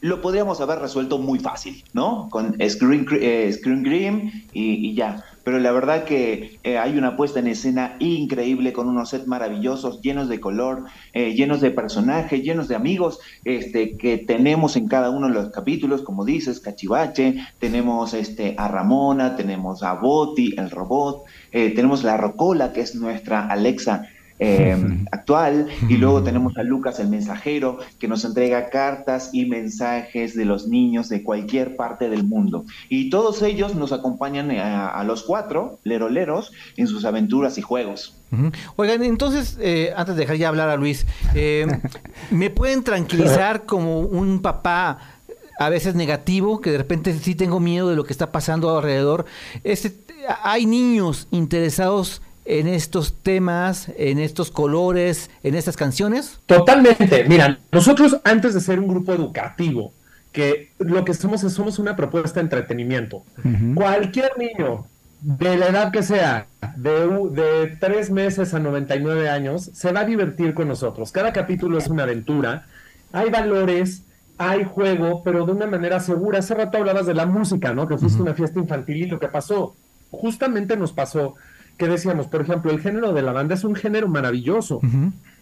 [0.00, 2.28] lo podríamos haber resuelto muy fácil, ¿no?
[2.30, 5.22] Con Screen, Cr- eh, Screen y, y ya.
[5.48, 10.02] Pero la verdad que eh, hay una puesta en escena increíble con unos sets maravillosos,
[10.02, 10.84] llenos de color,
[11.14, 15.48] eh, llenos de personajes, llenos de amigos este, que tenemos en cada uno de los
[15.48, 22.04] capítulos, como dices, Cachivache, tenemos este, a Ramona, tenemos a Boti, el robot, eh, tenemos
[22.04, 24.02] la Rocola, que es nuestra Alexa
[24.38, 24.76] eh,
[25.12, 30.44] actual, y luego tenemos a Lucas el mensajero, que nos entrega cartas y mensajes de
[30.44, 32.64] los niños de cualquier parte del mundo.
[32.88, 37.62] Y todos ellos nos acompañan eh, a, a los cuatro leroleros en sus aventuras y
[37.62, 38.18] juegos.
[38.76, 41.66] Oigan, entonces, eh, antes de dejar ya hablar a Luis, eh,
[42.30, 44.98] ¿me pueden tranquilizar como un papá
[45.58, 49.24] a veces negativo, que de repente sí tengo miedo de lo que está pasando alrededor?
[49.64, 49.94] Este,
[50.42, 56.40] hay niños interesados en estos temas, en estos colores, en estas canciones.
[56.46, 57.24] Totalmente.
[57.28, 59.92] Mira, nosotros antes de ser un grupo educativo,
[60.32, 63.22] que lo que somos es somos una propuesta de entretenimiento.
[63.74, 64.86] Cualquier niño,
[65.20, 70.04] de la edad que sea, de, de tres meses a 99 años, se va a
[70.04, 71.12] divertir con nosotros.
[71.12, 72.66] Cada capítulo es una aventura.
[73.12, 74.04] Hay valores
[74.40, 76.38] hay juego, pero de una manera segura.
[76.38, 77.88] Hace rato hablabas de la música, ¿no?
[77.88, 79.74] Que fuiste una fiesta infantil y lo que pasó,
[80.12, 81.34] justamente nos pasó
[81.78, 84.80] que decíamos, por ejemplo, el género de la banda es un género maravilloso,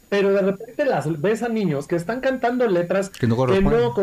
[0.08, 3.94] pero de repente las ves a niños que están cantando letras Que no que no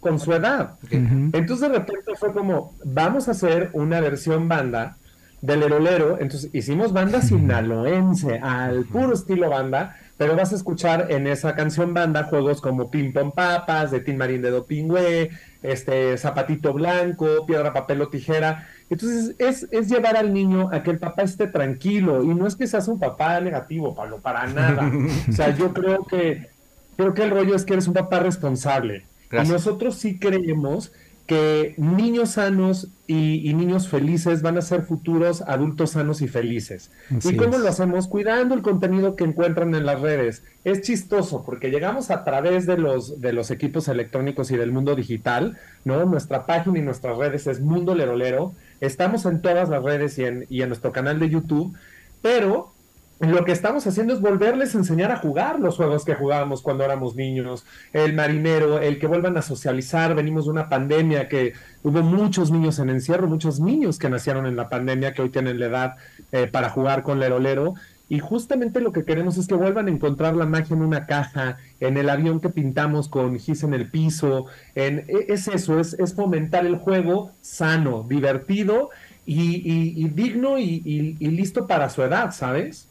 [0.00, 0.74] con su edad.
[0.90, 4.96] Entonces de repente fue como, vamos a hacer una versión banda
[5.40, 11.26] del Lerolero, entonces hicimos banda sinaloense, al puro estilo banda, pero vas a escuchar en
[11.26, 15.30] esa canción banda juegos como Ping Pong Papas, de Tin Marín de Dopingüe,
[15.62, 18.68] este Zapatito Blanco, Piedra, Papel o Tijera.
[18.88, 22.56] Entonces es, es llevar al niño a que el papá esté tranquilo, y no es
[22.56, 24.90] que seas un papá negativo, Pablo, para nada.
[25.28, 26.48] o sea, yo creo que,
[26.96, 29.06] creo que el rollo es que eres un papá responsable.
[29.30, 29.48] Gracias.
[29.48, 30.92] Y nosotros sí creemos
[31.26, 36.92] que niños sanos y, y niños felices van a ser futuros adultos sanos y felices.
[37.10, 37.58] Así ¿Y cómo es.
[37.58, 38.06] lo hacemos?
[38.08, 40.44] Cuidando el contenido que encuentran en las redes.
[40.64, 44.94] Es chistoso porque llegamos a través de los, de los equipos electrónicos y del mundo
[44.94, 46.04] digital, ¿no?
[46.04, 48.54] Nuestra página y nuestras redes es Mundo Lerolero.
[48.80, 51.76] Estamos en todas las redes y en, y en nuestro canal de YouTube,
[52.22, 52.75] pero
[53.18, 56.84] lo que estamos haciendo es volverles a enseñar a jugar los juegos que jugábamos cuando
[56.84, 62.02] éramos niños, el marinero, el que vuelvan a socializar, venimos de una pandemia que hubo
[62.02, 65.66] muchos niños en encierro, muchos niños que nacieron en la pandemia que hoy tienen la
[65.66, 65.94] edad
[66.32, 67.74] eh, para jugar con Lerolero.
[68.08, 71.56] Y justamente lo que queremos es que vuelvan a encontrar la magia en una caja,
[71.80, 74.46] en el avión que pintamos con gis en el piso.
[74.76, 78.90] En, e- es eso, es, es fomentar el juego sano, divertido
[79.24, 82.88] y, digno y listo para su edad, ¿sabes?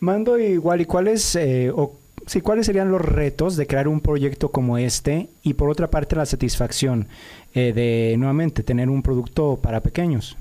[0.00, 4.50] Mando igual, ¿y cuáles, eh, o, sí, cuáles serían los retos de crear un proyecto
[4.50, 5.28] como este?
[5.42, 7.08] Y por otra parte, la satisfacción
[7.54, 10.36] eh, de, nuevamente, tener un producto para pequeños.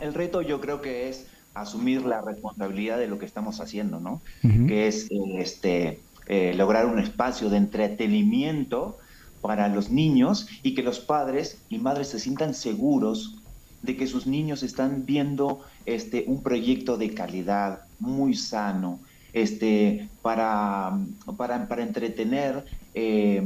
[0.00, 4.20] El reto yo creo que es asumir la responsabilidad de lo que estamos haciendo, ¿no?
[4.42, 8.98] Que es este, eh, lograr un espacio de entretenimiento
[9.40, 13.36] para los niños y que los padres y madres se sientan seguros
[13.82, 19.00] de que sus niños están viendo este, un proyecto de calidad muy sano,
[19.32, 20.98] este, para,
[21.36, 23.42] para, para entretener eh,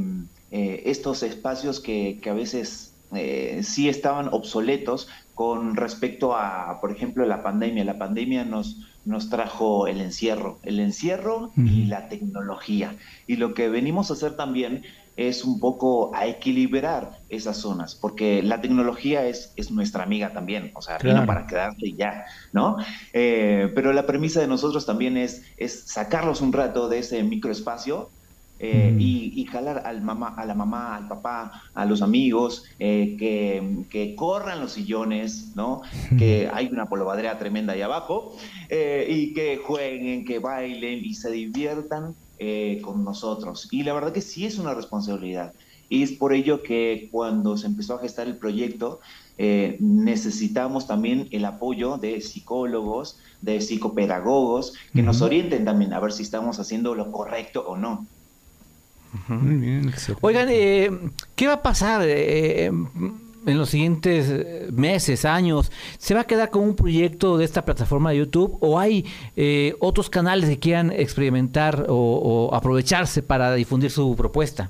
[0.51, 6.91] eh, estos espacios que, que a veces eh, sí estaban obsoletos con respecto a, por
[6.91, 7.83] ejemplo, la pandemia.
[7.83, 12.95] La pandemia nos, nos trajo el encierro, el encierro y la tecnología.
[13.27, 14.83] Y lo que venimos a hacer también
[15.17, 20.71] es un poco a equilibrar esas zonas, porque la tecnología es, es nuestra amiga también,
[20.73, 21.27] o sea, vino Claro.
[21.27, 22.77] para quedarse y ya, ¿no?
[23.13, 28.09] Eh, pero la premisa de nosotros también es, es sacarlos un rato de ese microespacio
[28.63, 33.15] eh, y, y jalar al mamá, a la mamá, al papá, a los amigos, eh,
[33.17, 35.81] que, que corran los sillones, ¿no?
[36.17, 38.37] Que hay una polvadera tremenda ahí abajo,
[38.69, 43.67] eh, y que jueguen, que bailen y se diviertan eh, con nosotros.
[43.69, 45.53] Y la verdad que sí es una responsabilidad.
[45.89, 48.99] Y es por ello que cuando se empezó a gestar el proyecto,
[49.37, 56.13] eh, necesitamos también el apoyo de psicólogos, de psicopedagogos, que nos orienten también a ver
[56.13, 58.07] si estamos haciendo lo correcto o no.
[59.27, 60.25] Muy bien, excelente.
[60.25, 60.89] Oigan, eh,
[61.35, 62.71] ¿qué va a pasar eh,
[63.45, 65.71] en los siguientes eh, meses, años?
[65.97, 69.75] ¿Se va a quedar con un proyecto de esta plataforma de YouTube o hay eh,
[69.79, 71.95] otros canales que quieran experimentar o,
[72.49, 74.69] o aprovecharse para difundir su propuesta?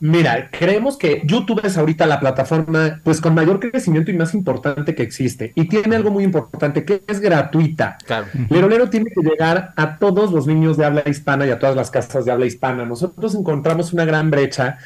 [0.00, 4.94] Mira, creemos que YouTube es ahorita la plataforma pues con mayor crecimiento y más importante
[4.94, 5.52] que existe.
[5.56, 7.98] Y tiene algo muy importante que es gratuita.
[8.06, 8.26] Claro.
[8.48, 11.90] Lerolero tiene que llegar a todos los niños de habla hispana y a todas las
[11.90, 12.84] casas de habla hispana.
[12.84, 14.78] Nosotros encontramos una gran brecha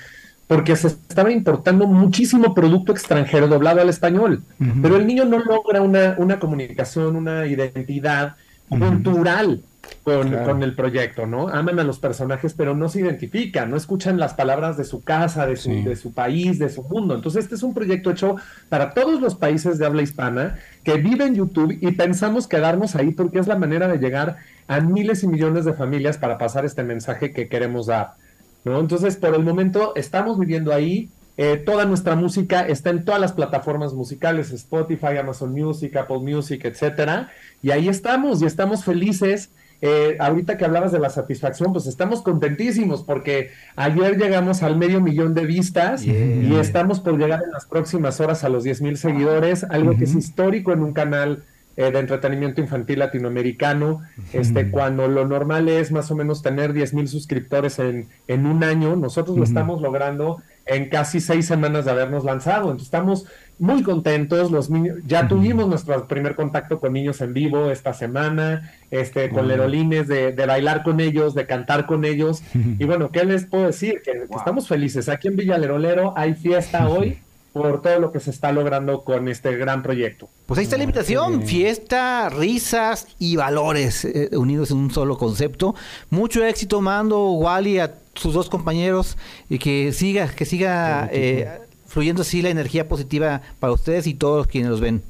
[0.54, 4.42] porque se estaba importando muchísimo producto extranjero doblado al español.
[4.82, 8.36] Pero el niño no logra una, una comunicación, una identidad
[8.68, 9.62] cultural
[10.04, 10.46] con, Claro.
[10.46, 11.48] con el proyecto, ¿no?
[11.48, 15.46] Aman a los personajes, pero no se identifican, no escuchan las palabras de su casa,
[15.46, 15.82] de su, Sí.
[15.82, 17.14] de su país, de su mundo.
[17.14, 18.36] Entonces, este es un proyecto hecho
[18.68, 23.10] para todos los países de habla hispana que viven en YouTube y pensamos quedarnos ahí
[23.12, 24.36] porque es la manera de llegar
[24.68, 28.14] a miles y millones de familias para pasar este mensaje que queremos dar.
[28.64, 28.80] ¿No?
[28.80, 31.10] Entonces, por el momento, estamos viviendo ahí.
[31.38, 36.64] Eh, toda nuestra música está en todas las plataformas musicales, Spotify, Amazon Music, Apple Music,
[36.64, 37.30] etcétera.
[37.62, 39.50] Y ahí estamos, y estamos felices.
[39.84, 45.00] Eh, ahorita que hablabas de la satisfacción, pues estamos contentísimos porque ayer llegamos al medio
[45.00, 48.96] millón de vistas y estamos por llegar en las próximas horas a los 10 mil
[48.96, 51.42] seguidores, algo que es histórico en un canal
[51.76, 54.02] eh, de entretenimiento infantil latinoamericano,
[54.32, 58.62] este, cuando lo normal es más o menos tener 10 mil suscriptores en, en un
[58.62, 62.64] año, nosotros lo estamos logrando en casi seis semanas de habernos lanzado.
[62.64, 63.26] Entonces estamos
[63.58, 64.50] muy contentos.
[64.50, 69.48] Los niños, ya tuvimos nuestro primer contacto con niños en vivo esta semana, este, con
[69.48, 72.42] lerolines, de, de bailar con ellos, de cantar con ellos.
[72.54, 74.02] Y bueno, ¿qué les puedo decir?
[74.04, 75.08] Que, que estamos felices.
[75.08, 77.18] Aquí en Villalerolero hay fiesta hoy
[77.52, 80.28] por todo lo que se está logrando con este gran proyecto.
[80.46, 85.74] Pues ahí está la invitación, fiesta, risas y valores eh, unidos en un solo concepto.
[86.10, 89.16] Mucho éxito, Mando, Wally, a sus dos compañeros
[89.48, 94.46] y que siga, que siga eh, fluyendo así la energía positiva para ustedes y todos
[94.46, 95.02] quienes los ven.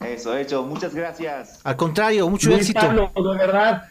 [0.00, 0.62] Eso, hecho.
[0.62, 1.60] Muchas gracias.
[1.62, 2.80] Al contrario, mucho Luis éxito.
[2.80, 3.82] Carlos, de verdad.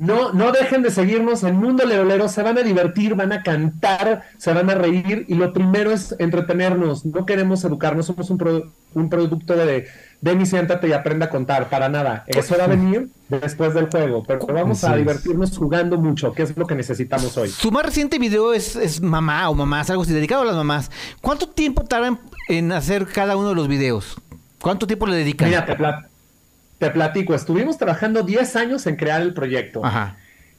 [0.00, 4.22] No, no dejen de seguirnos en Mundo Lerolero, se van a divertir, van a cantar,
[4.38, 8.72] se van a reír y lo primero es entretenernos, no queremos educarnos, somos un, pro-
[8.94, 9.86] un producto de
[10.22, 13.90] ven y siéntate y aprenda a contar, para nada, eso va a venir después del
[13.90, 17.50] juego, pero vamos a divertirnos jugando mucho, que es lo que necesitamos hoy.
[17.50, 20.90] Su más reciente video es, es mamá o mamás, algo así, dedicado a las mamás.
[21.20, 24.16] ¿Cuánto tiempo tardan en hacer cada uno de los videos?
[24.62, 25.48] ¿Cuánto tiempo le dedican?
[25.48, 26.06] Mira, te, pla-
[26.80, 29.84] te platico, estuvimos trabajando 10 años en crear el proyecto.
[29.84, 30.16] Ajá.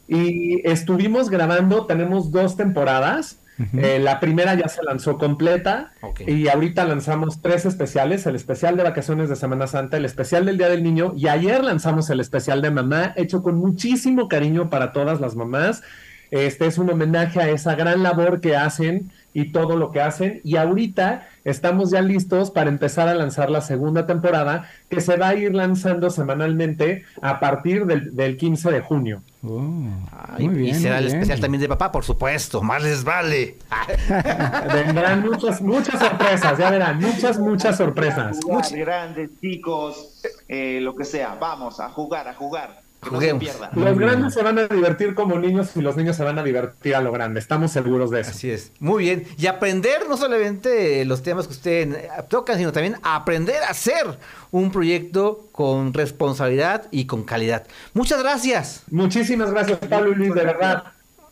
[0.07, 3.39] Y estuvimos grabando, tenemos dos temporadas.
[3.77, 5.91] Eh, la primera ya se lanzó completa
[6.25, 10.57] y ahorita lanzamos tres especiales, el especial de vacaciones de Semana Santa, el especial del
[10.57, 14.93] Día del Niño y ayer lanzamos el especial de mamá, hecho con muchísimo cariño para
[14.93, 15.83] todas las mamás.
[16.31, 20.41] Este es un homenaje a esa gran labor que hacen y todo lo que hacen.
[20.43, 25.29] Y ahorita estamos ya listos para empezar a lanzar la segunda temporada que se va
[25.29, 29.21] a ir lanzando semanalmente a partir del, del 15 de junio.
[30.37, 32.61] Ay, y será el especial también de papá, por supuesto.
[32.61, 33.57] Más les vale.
[34.73, 38.39] Vendrán muchas, muchas sorpresas, ya verán, muchas, muchas sorpresas.
[38.43, 41.35] Jugar, grandes, chicos, eh, lo que sea.
[41.39, 42.80] Vamos a jugar, a jugar.
[43.09, 43.19] No.
[43.73, 46.95] Los grandes se van a divertir como niños y los niños se van a divertir
[46.95, 48.29] a lo grande, estamos seguros de eso.
[48.29, 48.71] Así es.
[48.79, 49.25] Muy bien.
[49.37, 54.05] Y aprender no solamente los temas que usted eh, toca, sino también aprender a hacer
[54.51, 57.65] un proyecto con responsabilidad y con calidad.
[57.93, 58.83] Muchas gracias.
[58.91, 60.83] Muchísimas gracias, Pablo y Luis, de verdad.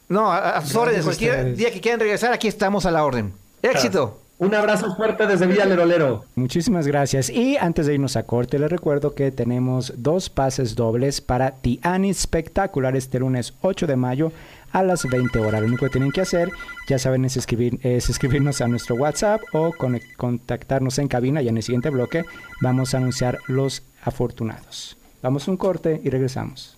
[0.07, 1.03] No, a, a sus órdenes.
[1.03, 1.57] Cualquier ustedes.
[1.57, 3.32] día que quieran regresar, aquí estamos a la orden.
[3.61, 4.20] Éxito.
[4.40, 6.24] Un abrazo fuerte desde Villa Lerolero.
[6.36, 7.30] Muchísimas gracias.
[7.30, 12.14] Y antes de irnos a corte, les recuerdo que tenemos dos pases dobles para Tiani
[12.14, 14.32] Spectacular este lunes 8 de mayo
[14.72, 15.60] a las 20 horas.
[15.60, 16.50] Lo único que tienen que hacer,
[16.88, 19.74] ya saben, es, escribir, es escribirnos a nuestro WhatsApp o
[20.16, 21.42] contactarnos en cabina.
[21.42, 22.24] Y en el siguiente bloque
[22.62, 24.96] vamos a anunciar los afortunados.
[25.22, 26.78] Vamos a un corte y regresamos.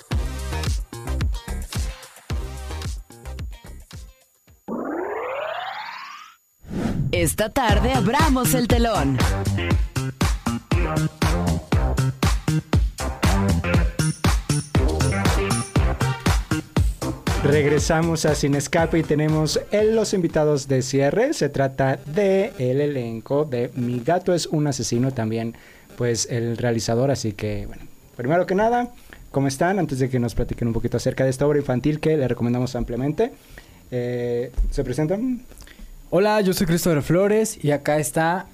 [7.11, 9.17] Esta tarde abramos el telón.
[17.43, 21.33] Regresamos a Sin Escape y tenemos en los invitados de cierre.
[21.33, 25.55] Se trata de el elenco de Mi gato es un asesino también,
[25.97, 27.11] pues el realizador.
[27.11, 27.83] Así que, bueno,
[28.15, 28.93] primero que nada,
[29.31, 29.79] ¿cómo están?
[29.79, 32.73] Antes de que nos platiquen un poquito acerca de esta obra infantil que le recomendamos
[32.77, 33.33] ampliamente.
[33.91, 35.41] Eh, ¿Se presentan?
[36.13, 38.47] Hola, yo soy Christopher Flores y acá está.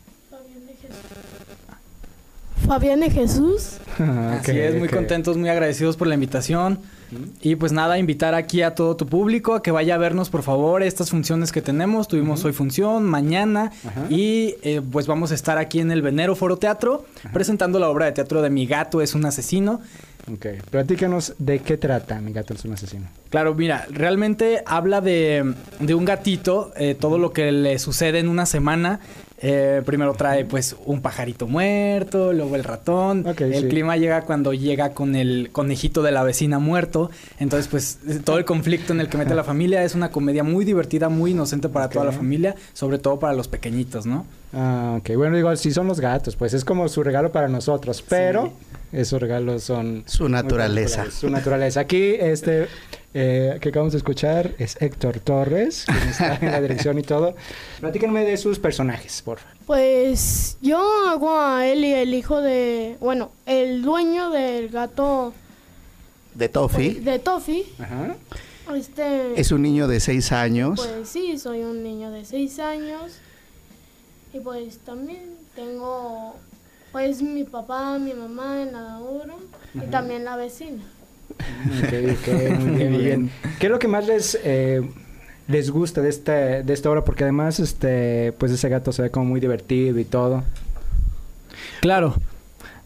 [2.68, 3.78] Fabián de Jesús.
[3.98, 6.80] Así Ok, es, muy contentos, muy agradecidos por la invitación.
[7.42, 10.44] Y pues nada, invitar aquí a todo tu público a que vaya a vernos, por
[10.44, 12.10] favor, estas funciones que tenemos.
[12.10, 13.72] Tuvimos hoy función, mañana,
[14.10, 18.08] y eh, pues vamos a estar aquí en el Venero Foro Teatro presentando la obra
[18.08, 19.80] de teatro de Mi gato es un asesino.
[20.30, 23.08] Ok, platícanos de qué trata Mi gato es un asesino.
[23.30, 28.28] Claro, mira, realmente habla de, de un gatito, eh, todo lo que le sucede en
[28.28, 29.00] una semana.
[29.40, 33.24] Eh, primero trae pues un pajarito muerto, luego el ratón.
[33.26, 33.68] el sí.
[33.68, 37.12] clima llega cuando llega con el conejito de la vecina muerto.
[37.40, 40.66] Entonces pues todo el conflicto en el que mete la familia es una comedia muy
[40.66, 44.26] divertida, muy inocente para toda la familia, sobre todo para los pequeñitos, ¿no?
[44.54, 45.16] Ah, ok.
[45.16, 48.54] Bueno, digo, si son los gatos, pues es como su regalo para nosotros, pero
[48.92, 50.04] esos regalos son...
[50.08, 51.12] Su naturaleza.
[51.12, 51.82] Su naturaleza.
[51.82, 52.68] Aquí, este,
[53.20, 57.36] eh, que acabamos de escuchar es Héctor Torres, quien está en la dirección y todo.
[57.80, 59.58] Platíquenme de sus personajes, por favor.
[59.66, 65.34] Pues yo hago a Eli, el hijo de, bueno, el dueño del gato
[66.36, 67.02] De Toffee.
[67.02, 67.66] de Toffee.
[67.80, 68.16] Ajá.
[68.76, 70.80] Este, Es un niño de seis años.
[70.80, 73.14] Pues sí, soy un niño de 6 años.
[74.34, 76.36] Y pues también tengo
[76.92, 79.34] Pues mi papá, mi mamá en la obra
[79.74, 80.84] y también la vecina.
[82.60, 83.32] Muy bien, muy bien.
[83.60, 84.82] ¿Qué es lo que más les eh,
[85.48, 87.04] les gusta de esta de esta obra?
[87.04, 90.44] Porque además, este, pues ese gato se ve como muy divertido y todo.
[91.82, 92.16] Claro.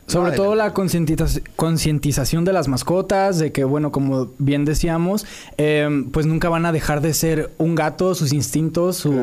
[0.07, 5.25] Sobre No, todo la concientiza- concientización de las mascotas, de que, bueno, como bien decíamos,
[5.57, 9.13] eh, pues nunca van a dejar de ser un gato, sus instintos, su,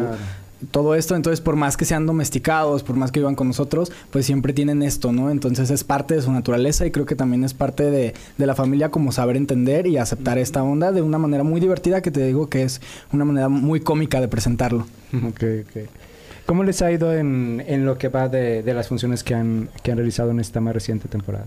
[0.70, 1.16] todo esto.
[1.16, 4.82] Entonces, por más que sean domesticados, por más que vivan con nosotros, pues siempre tienen
[4.82, 5.30] esto, ¿no?
[5.30, 8.54] Entonces es parte de su naturaleza y creo que también es parte de, de la
[8.54, 12.26] familia como saber entender y aceptar esta onda de una manera muy divertida que te
[12.26, 12.80] digo que es
[13.12, 14.86] una manera muy cómica de presentarlo.
[15.12, 15.88] Ok, ok.
[16.46, 19.68] ¿Cómo les ha ido en, en lo que va de, de las funciones que han,
[19.82, 21.46] que han realizado en esta más reciente temporada?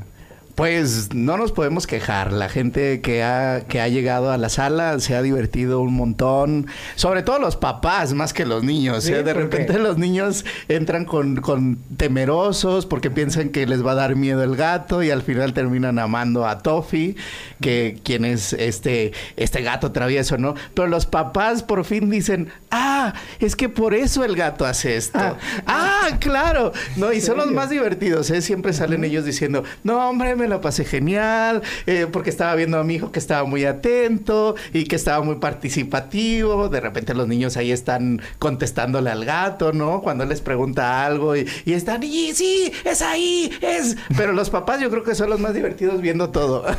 [0.55, 2.31] Pues no nos podemos quejar.
[2.31, 6.67] La gente que ha, que ha llegado a la sala se ha divertido un montón.
[6.95, 9.03] Sobre todo los papás, más que los niños.
[9.05, 9.23] Sí, ¿eh?
[9.23, 14.15] De repente los niños entran con, con temerosos porque piensan que les va a dar
[14.15, 17.15] miedo el gato y al final terminan amando a Toffee,
[17.59, 20.55] que quien es este, este gato travieso, ¿no?
[20.73, 25.19] Pero los papás por fin dicen, ah, es que por eso el gato hace esto.
[25.65, 26.71] Ah, claro.
[26.95, 28.41] No, y son los más divertidos, ¿eh?
[28.41, 32.83] Siempre salen ellos diciendo, no, hombre, me la pasé genial, eh, porque estaba viendo a
[32.83, 36.69] mi hijo que estaba muy atento y que estaba muy participativo.
[36.69, 40.01] De repente los niños ahí están contestándole al gato, ¿no?
[40.01, 43.95] Cuando él les pregunta algo y, y están, y sí, es ahí, es.
[44.17, 46.65] Pero los papás yo creo que son los más divertidos viendo todo.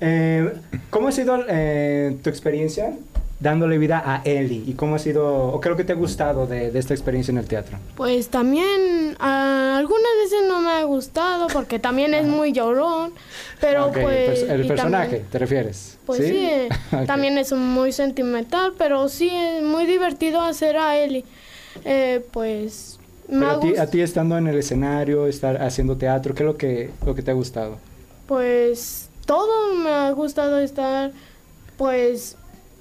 [0.00, 0.52] Eh,
[0.90, 2.92] ¿Cómo ha sido eh, tu experiencia
[3.40, 4.62] dándole vida a Ellie?
[4.66, 7.38] ¿Y cómo ha sido, o lo que te ha gustado de, de esta experiencia en
[7.38, 7.78] el teatro?
[7.96, 8.66] Pues también
[9.18, 13.12] algunas veces no me ha gustado porque también es muy llorón,
[13.60, 14.42] pero pues...
[14.42, 15.98] el personaje, también- ¿te refieres?
[16.06, 16.68] Pues sí, eh,
[17.06, 21.24] también es muy sentimental, pero sí es muy divertido hacer a Eli.
[21.84, 22.98] Eh, pues
[23.28, 26.46] me Pero a ti, a ti estando en el escenario, estar haciendo teatro, ¿qué es
[26.46, 27.78] lo que, lo que te ha gustado?
[28.26, 31.12] pues todo me ha gustado estar
[31.76, 32.36] pues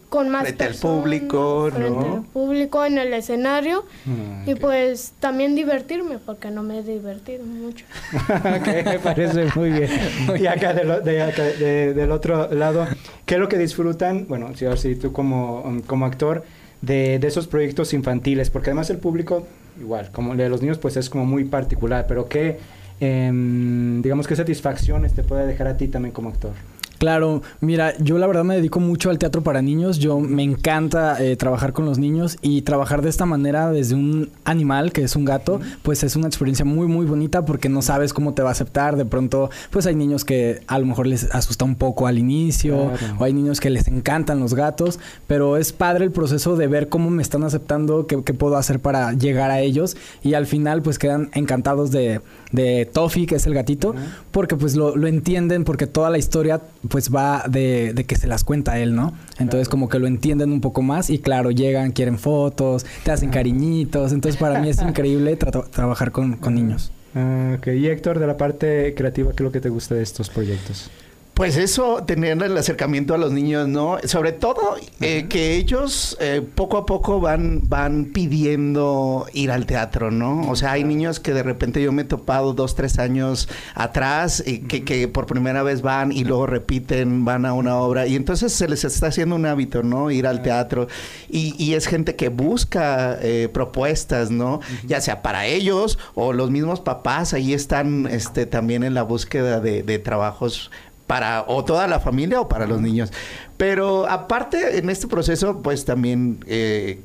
[0.10, 2.14] con más Frente al público, frente ¿no?
[2.16, 7.44] al público en el escenario Mm, y pues también divertirme porque no me he divertido
[7.46, 7.86] mucho.
[8.30, 9.90] Ok, me parece muy bien.
[10.40, 12.88] Y acá, del o- de acá, de- del otro lado,
[13.26, 14.26] ¿qué es lo que disfrutan?
[14.30, 16.44] Bueno, si ahora sí, tú como, um, como actor,
[16.82, 19.46] de, de esos proyectos infantiles, porque además el público,
[19.80, 22.60] igual, como el de los niños, pues es como muy particular, pero ¿qué,
[23.02, 26.52] em, digamos, qué satisfacciones te puede dejar a ti también como actor?
[26.98, 30.00] Claro, mira, yo la verdad me dedico mucho al teatro para niños.
[30.00, 34.30] Yo me encanta eh, trabajar con los niños y trabajar de esta manera desde un
[34.46, 38.14] animal que es un gato, pues es una experiencia muy muy bonita porque no sabes
[38.14, 38.96] cómo te va a aceptar.
[38.96, 42.92] De pronto, pues hay niños que a lo mejor les asusta un poco al inicio
[42.98, 43.16] Claro.
[43.20, 46.90] o hay niños que les encantan los gatos, pero es padre el proceso de ver
[46.90, 50.82] cómo me están aceptando, qué, qué puedo hacer para llegar a ellos y al final
[50.82, 52.22] pues quedan encantados de,
[52.52, 53.94] de Toffee, que es el gatito,
[54.32, 58.28] porque pues lo, lo entienden, porque toda la historia pues va de, de que se
[58.28, 59.14] las cuenta él, ¿no?
[59.40, 63.30] Entonces como que lo entienden un poco más y claro, llegan, quieren fotos, te hacen
[63.30, 66.92] cariñitos, entonces para mí es increíble tra- trabajar con, con niños.
[67.16, 70.04] Ah, ok, y Héctor, de la parte creativa, ¿qué es lo que te gusta de
[70.04, 70.90] estos proyectos?
[71.38, 74.00] Pues eso, tener el acercamiento a los niños, ¿no?
[74.06, 80.10] Sobre todo eh, que ellos eh, poco a poco van, van pidiendo ir al teatro,
[80.10, 80.50] ¿no?
[80.50, 84.44] O sea, hay niños que de repente yo me he topado dos, tres años atrás
[84.48, 88.16] y que, que por primera vez van y luego repiten, van a una obra y
[88.16, 90.10] entonces se les está haciendo un hábito, ¿no?
[90.10, 90.88] Ir al teatro
[91.30, 94.60] y, y es gente que busca eh, propuestas, ¿no?
[94.88, 99.60] Ya sea para ellos o los mismos papás, ahí están este, también en la búsqueda
[99.60, 100.72] de, de trabajos
[101.08, 103.12] para o toda la familia o para los niños.
[103.58, 106.44] Pero aparte, en este proceso, pues también...
[106.48, 107.00] eh,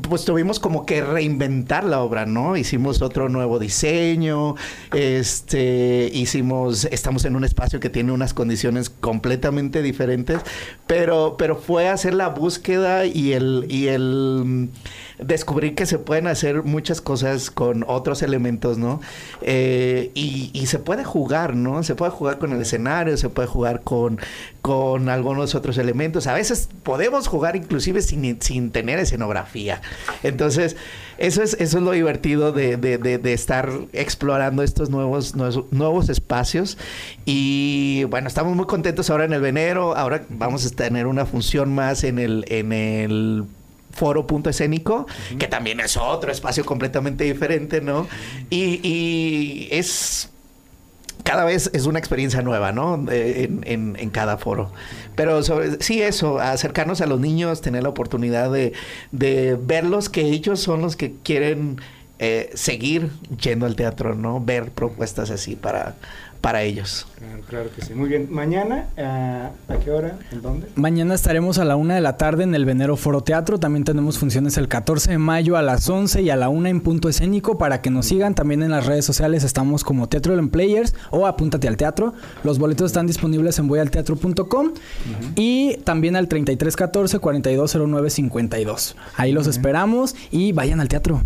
[0.00, 2.56] pues tuvimos como que reinventar la obra, ¿no?
[2.56, 4.54] Hicimos otro nuevo diseño,
[4.94, 10.40] este, hicimos, estamos en un espacio que tiene unas condiciones completamente diferentes,
[10.86, 14.70] pero, pero fue hacer la búsqueda y el, y el
[15.18, 19.00] descubrir que se pueden hacer muchas cosas con otros elementos, ¿no?
[19.42, 21.82] Eh, y, se puede jugar, ¿no?
[21.82, 24.20] Se puede jugar con el escenario, se puede jugar con,
[24.60, 26.26] con algunos otros elementos.
[26.26, 29.80] A veces podemos jugar inclusive sin, sin tener escenografía.
[30.22, 30.76] Entonces,
[31.16, 35.64] eso es, eso es lo divertido de, de- de- de estar explorando estos nuevos, nuevos,
[35.72, 36.76] nuevos espacios.
[37.24, 39.96] Y bueno, estamos muy contentos ahora en el Venero.
[39.96, 43.44] Ahora vamos a tener una función más en el, en el
[43.92, 45.06] foro punto escénico,
[45.38, 48.06] que también es otro espacio completamente diferente, ¿no?
[48.50, 50.30] Y, y es
[51.24, 52.94] cada vez es una experiencia nueva, ¿no?
[53.10, 54.72] En, en- en cada foro.
[55.14, 58.72] Pero sobre, sí, eso, acercarnos a los niños, tener la oportunidad de,
[59.12, 61.80] de verlos, que ellos son los que quieren
[62.18, 63.10] eh, seguir
[63.42, 64.40] yendo al teatro, ¿no?
[64.40, 65.96] Ver propuestas así para,
[66.40, 67.06] para ellos.
[67.18, 67.94] Claro, claro que sí.
[67.94, 68.28] Muy bien.
[68.30, 70.18] Mañana, ah, ¿a qué hora?
[70.30, 70.68] ¿En dónde?
[70.76, 73.58] Mañana estaremos a la una de la tarde en el Venero Foro Teatro.
[73.58, 76.80] También tenemos funciones el 14 de mayo a las 11 y a la una en
[76.80, 78.34] punto escénico para que nos sigan.
[78.34, 82.14] También en las redes sociales estamos como Teatro en Players o Apúntate al Teatro.
[82.44, 84.72] Los boletos están disponibles en voyalteatro.com
[85.34, 88.96] y también al 3314 4209 52.
[89.16, 91.22] Ahí los esperamos y vayan al teatro.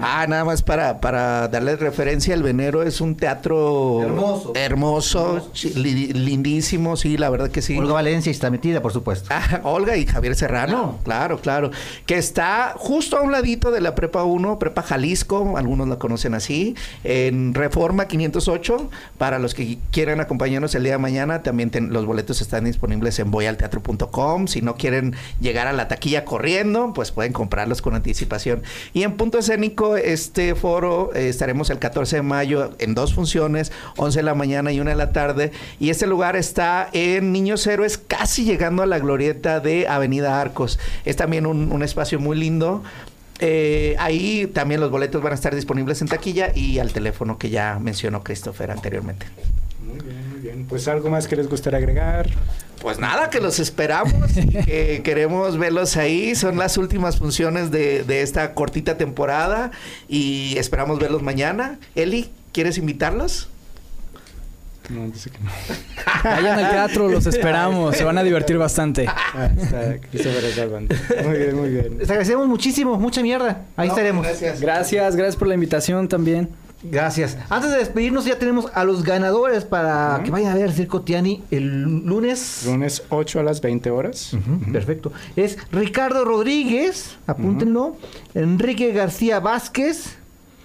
[0.00, 4.52] Ah, nada más para, para darle referencia, el Venero es un teatro Hermoso.
[4.54, 7.76] hermoso, chi- li- lindísimo, sí, la verdad que sí.
[7.78, 9.28] Olga Valencia está metida, por supuesto.
[9.32, 11.70] Ah, Olga y Javier Serrano, claro, claro,
[12.06, 16.34] que está justo a un ladito de la Prepa 1, Prepa Jalisco, algunos la conocen
[16.34, 16.74] así,
[17.04, 22.06] en Reforma 508, para los que quieran acompañarnos el día de mañana, también ten- los
[22.06, 27.32] boletos están disponibles en voyalteatro.com, si no quieren llegar a la taquilla corriendo, pues pueden
[27.32, 28.62] comprarlos con anticipación.
[28.92, 33.72] Y en Punto Escénico, este foro, eh, estaremos el 14 de mayo en dos funciones,
[33.96, 37.66] 11 de la mañana y 1 de la tarde, y este lugar está en Niños
[37.66, 40.78] Héroes, casi llegando a la glorieta de Avenida Arcos.
[41.04, 42.82] Es también un, espacio muy lindo.
[43.38, 47.48] Eh, ahí también los boletos van a estar disponibles en taquilla y al teléfono que
[47.48, 49.26] ya mencionó Christopher anteriormente.
[49.82, 50.66] Muy bien, muy bien.
[50.68, 52.28] Pues algo más que les gustaría agregar.
[52.80, 54.14] Pues nada, que los esperamos,
[54.64, 56.34] que queremos verlos ahí.
[56.34, 59.70] Son las últimas funciones de, de esta cortita temporada
[60.08, 61.78] y esperamos verlos mañana.
[61.94, 63.48] Eli, ¿quieres invitarlos?
[64.90, 65.50] No, dice que no.
[66.24, 67.96] Vayan al teatro, los esperamos.
[67.96, 69.06] Se van a divertir bastante.
[69.08, 69.98] Ah, está.
[71.22, 71.98] Muy bien, muy bien.
[71.98, 73.62] Les agradecemos muchísimo, mucha mierda.
[73.76, 74.26] Ahí estaremos.
[74.26, 74.60] Gracias.
[74.60, 76.48] Gracias, gracias por la invitación también.
[76.82, 77.36] Gracias.
[77.50, 81.02] Antes de despedirnos ya tenemos a los ganadores para que vayan a ver el Circo
[81.02, 82.62] Tiani el lunes.
[82.66, 84.32] Lunes 8 a las 20 horas.
[84.72, 85.12] Perfecto.
[85.36, 87.96] Es Ricardo Rodríguez, apúntenlo.
[88.34, 90.16] Enrique García Vázquez,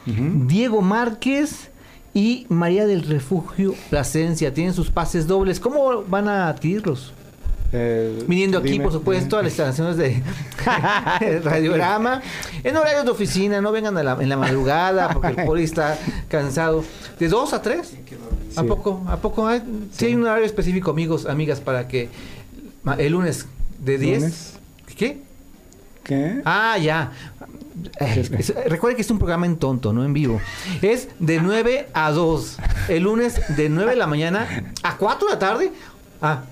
[0.06, 1.70] Diego Márquez
[2.14, 4.54] y María del Refugio Plasencia.
[4.54, 5.60] Tienen sus pases dobles.
[5.60, 7.14] ¿Cómo van a adquirirlos?
[7.78, 9.98] Eh, Viniendo aquí, dime, por supuesto, a las instalaciones
[11.20, 12.22] de radiograma.
[12.64, 15.98] En horarios de oficina, no vengan a la- en la madrugada porque el poli está
[16.30, 16.84] cansado.
[17.20, 17.94] ¿De dos a tres?
[18.56, 18.68] ¿A Sí.
[18.68, 19.04] poco?
[19.08, 19.48] ¿A poco?
[19.48, 19.62] hay?
[19.92, 22.10] Sí, hay un horario específico, amigos, amigas, para que
[22.98, 23.46] el lunes
[23.80, 24.20] de 10.
[24.22, 24.54] ¿Lunes?
[24.96, 25.22] ¿Qué?
[26.04, 26.42] ¿Qué?
[26.46, 27.12] Ah, ya.
[28.00, 30.40] Eh, es- recuerden que es un programa en tonto, no en vivo.
[30.82, 32.58] Es de 9 a 2.
[32.88, 35.72] El lunes de 9 de la mañana a 4 de la tarde.
[36.22, 36.44] Ah,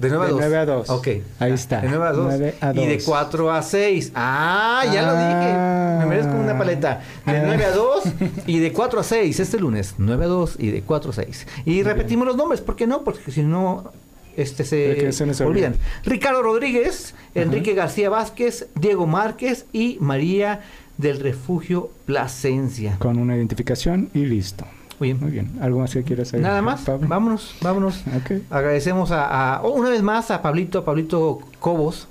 [0.00, 0.40] de 9 a De 2.
[0.40, 0.90] 9 a 2.
[0.90, 1.08] Ok.
[1.38, 1.80] Ahí está.
[1.80, 2.24] De 9 a 2.
[2.26, 3.04] 9 a Y de 2.
[3.04, 4.12] 4 a 6.
[4.14, 5.98] Ah, ya lo Ah.
[5.98, 5.98] dije.
[6.00, 7.00] Me merezco una paleta.
[7.26, 7.42] De Ah.
[7.46, 8.02] 9 a 2
[8.46, 9.94] y de 4 a 6 este lunes.
[9.98, 11.46] 9 a 2 y de 4 a 6.
[11.66, 12.60] Y repetimos los nombres.
[12.60, 13.02] ¿Por qué no?
[13.04, 13.92] Porque si no,
[14.36, 15.72] este se, se olvidan.
[15.72, 15.84] olvide.
[16.04, 20.60] Ricardo Rodríguez, Enrique García Vázquez, Diego Márquez y María
[20.96, 22.96] del Refugio Plasencia.
[22.98, 24.64] Con una identificación y listo.
[25.00, 25.18] Muy bien.
[25.20, 25.50] Muy bien.
[25.60, 26.50] ¿Algo más que quieras agregar?
[26.50, 27.08] Nada más, Pablo?
[27.08, 28.04] vámonos, vámonos.
[28.50, 32.06] Agradecemos a, a- oh, una vez más a Pablito, a Pablito Cobos,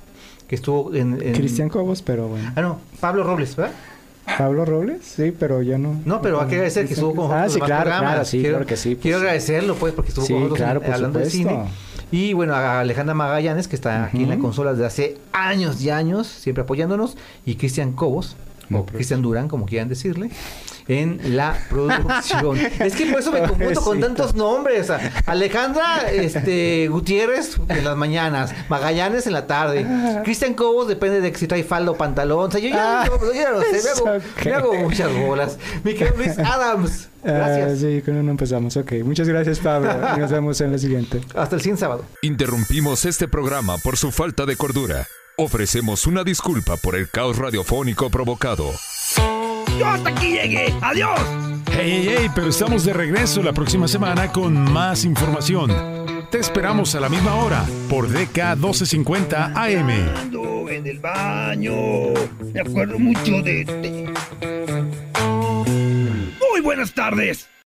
[0.47, 1.21] que estuvo en...
[1.21, 2.51] en- Cristian Cobos, pero bueno.
[2.55, 3.73] Ah, no, Pablo Robles, ¿verdad?
[4.37, 6.01] Pablo Robles, sí, pero ya no.
[6.05, 8.11] No, pero hay que agradecer que estuvo con nosotros Ah, sí, claro, programas.
[8.11, 8.89] claro, sí, quiero, claro que sí.
[8.89, 11.63] pues, quiero agradecerlo, pues, porque estuvo Sí, con nosotros claro, hablando de cine.
[12.11, 15.89] Y bueno, a Alejandra Magallanes, que está aquí en la consola desde hace años y
[15.91, 17.17] años, siempre apoyándonos.
[17.45, 18.35] Y Cristian Cobos,
[18.73, 20.29] o Cristian Durán, como quieran decirle,
[20.89, 22.57] en la producción.
[22.79, 24.91] es que por eso me confundo con tantos nombres.
[25.27, 29.85] Alejandra este, Gutiérrez en las mañanas, Magallanes en la tarde.
[30.23, 32.47] Cristian Cobos depende de que si trae falda o pantalón.
[32.49, 34.45] O sea, yo ya, Ah, yo ya lo sé, me hago, ok.
[34.45, 35.57] me hago muchas bolas.
[35.83, 37.71] Mi querido Luis Adams, gracias.
[37.71, 38.75] Ah, sí, con uno empezamos.
[38.75, 39.91] Ok, muchas gracias, Pablo.
[40.15, 41.21] y nos vemos en la siguiente.
[41.35, 42.03] Hasta el siguiente sábado.
[42.23, 45.05] Interrumpimos este programa por su falta de cordura.
[45.37, 48.71] Ofrecemos una disculpa por el caos radiofónico provocado.
[49.79, 50.73] Yo hasta aquí llegué.
[50.81, 51.19] ¡Adiós!
[51.71, 55.71] Hey, hey, hey, pero estamos de regreso la próxima semana con más información.
[56.29, 59.89] Te esperamos a la misma hora por DK 1250 AM.
[60.69, 61.73] En el baño.
[62.53, 64.13] Me acuerdo mucho de este.
[66.51, 67.47] Muy buenas tardes.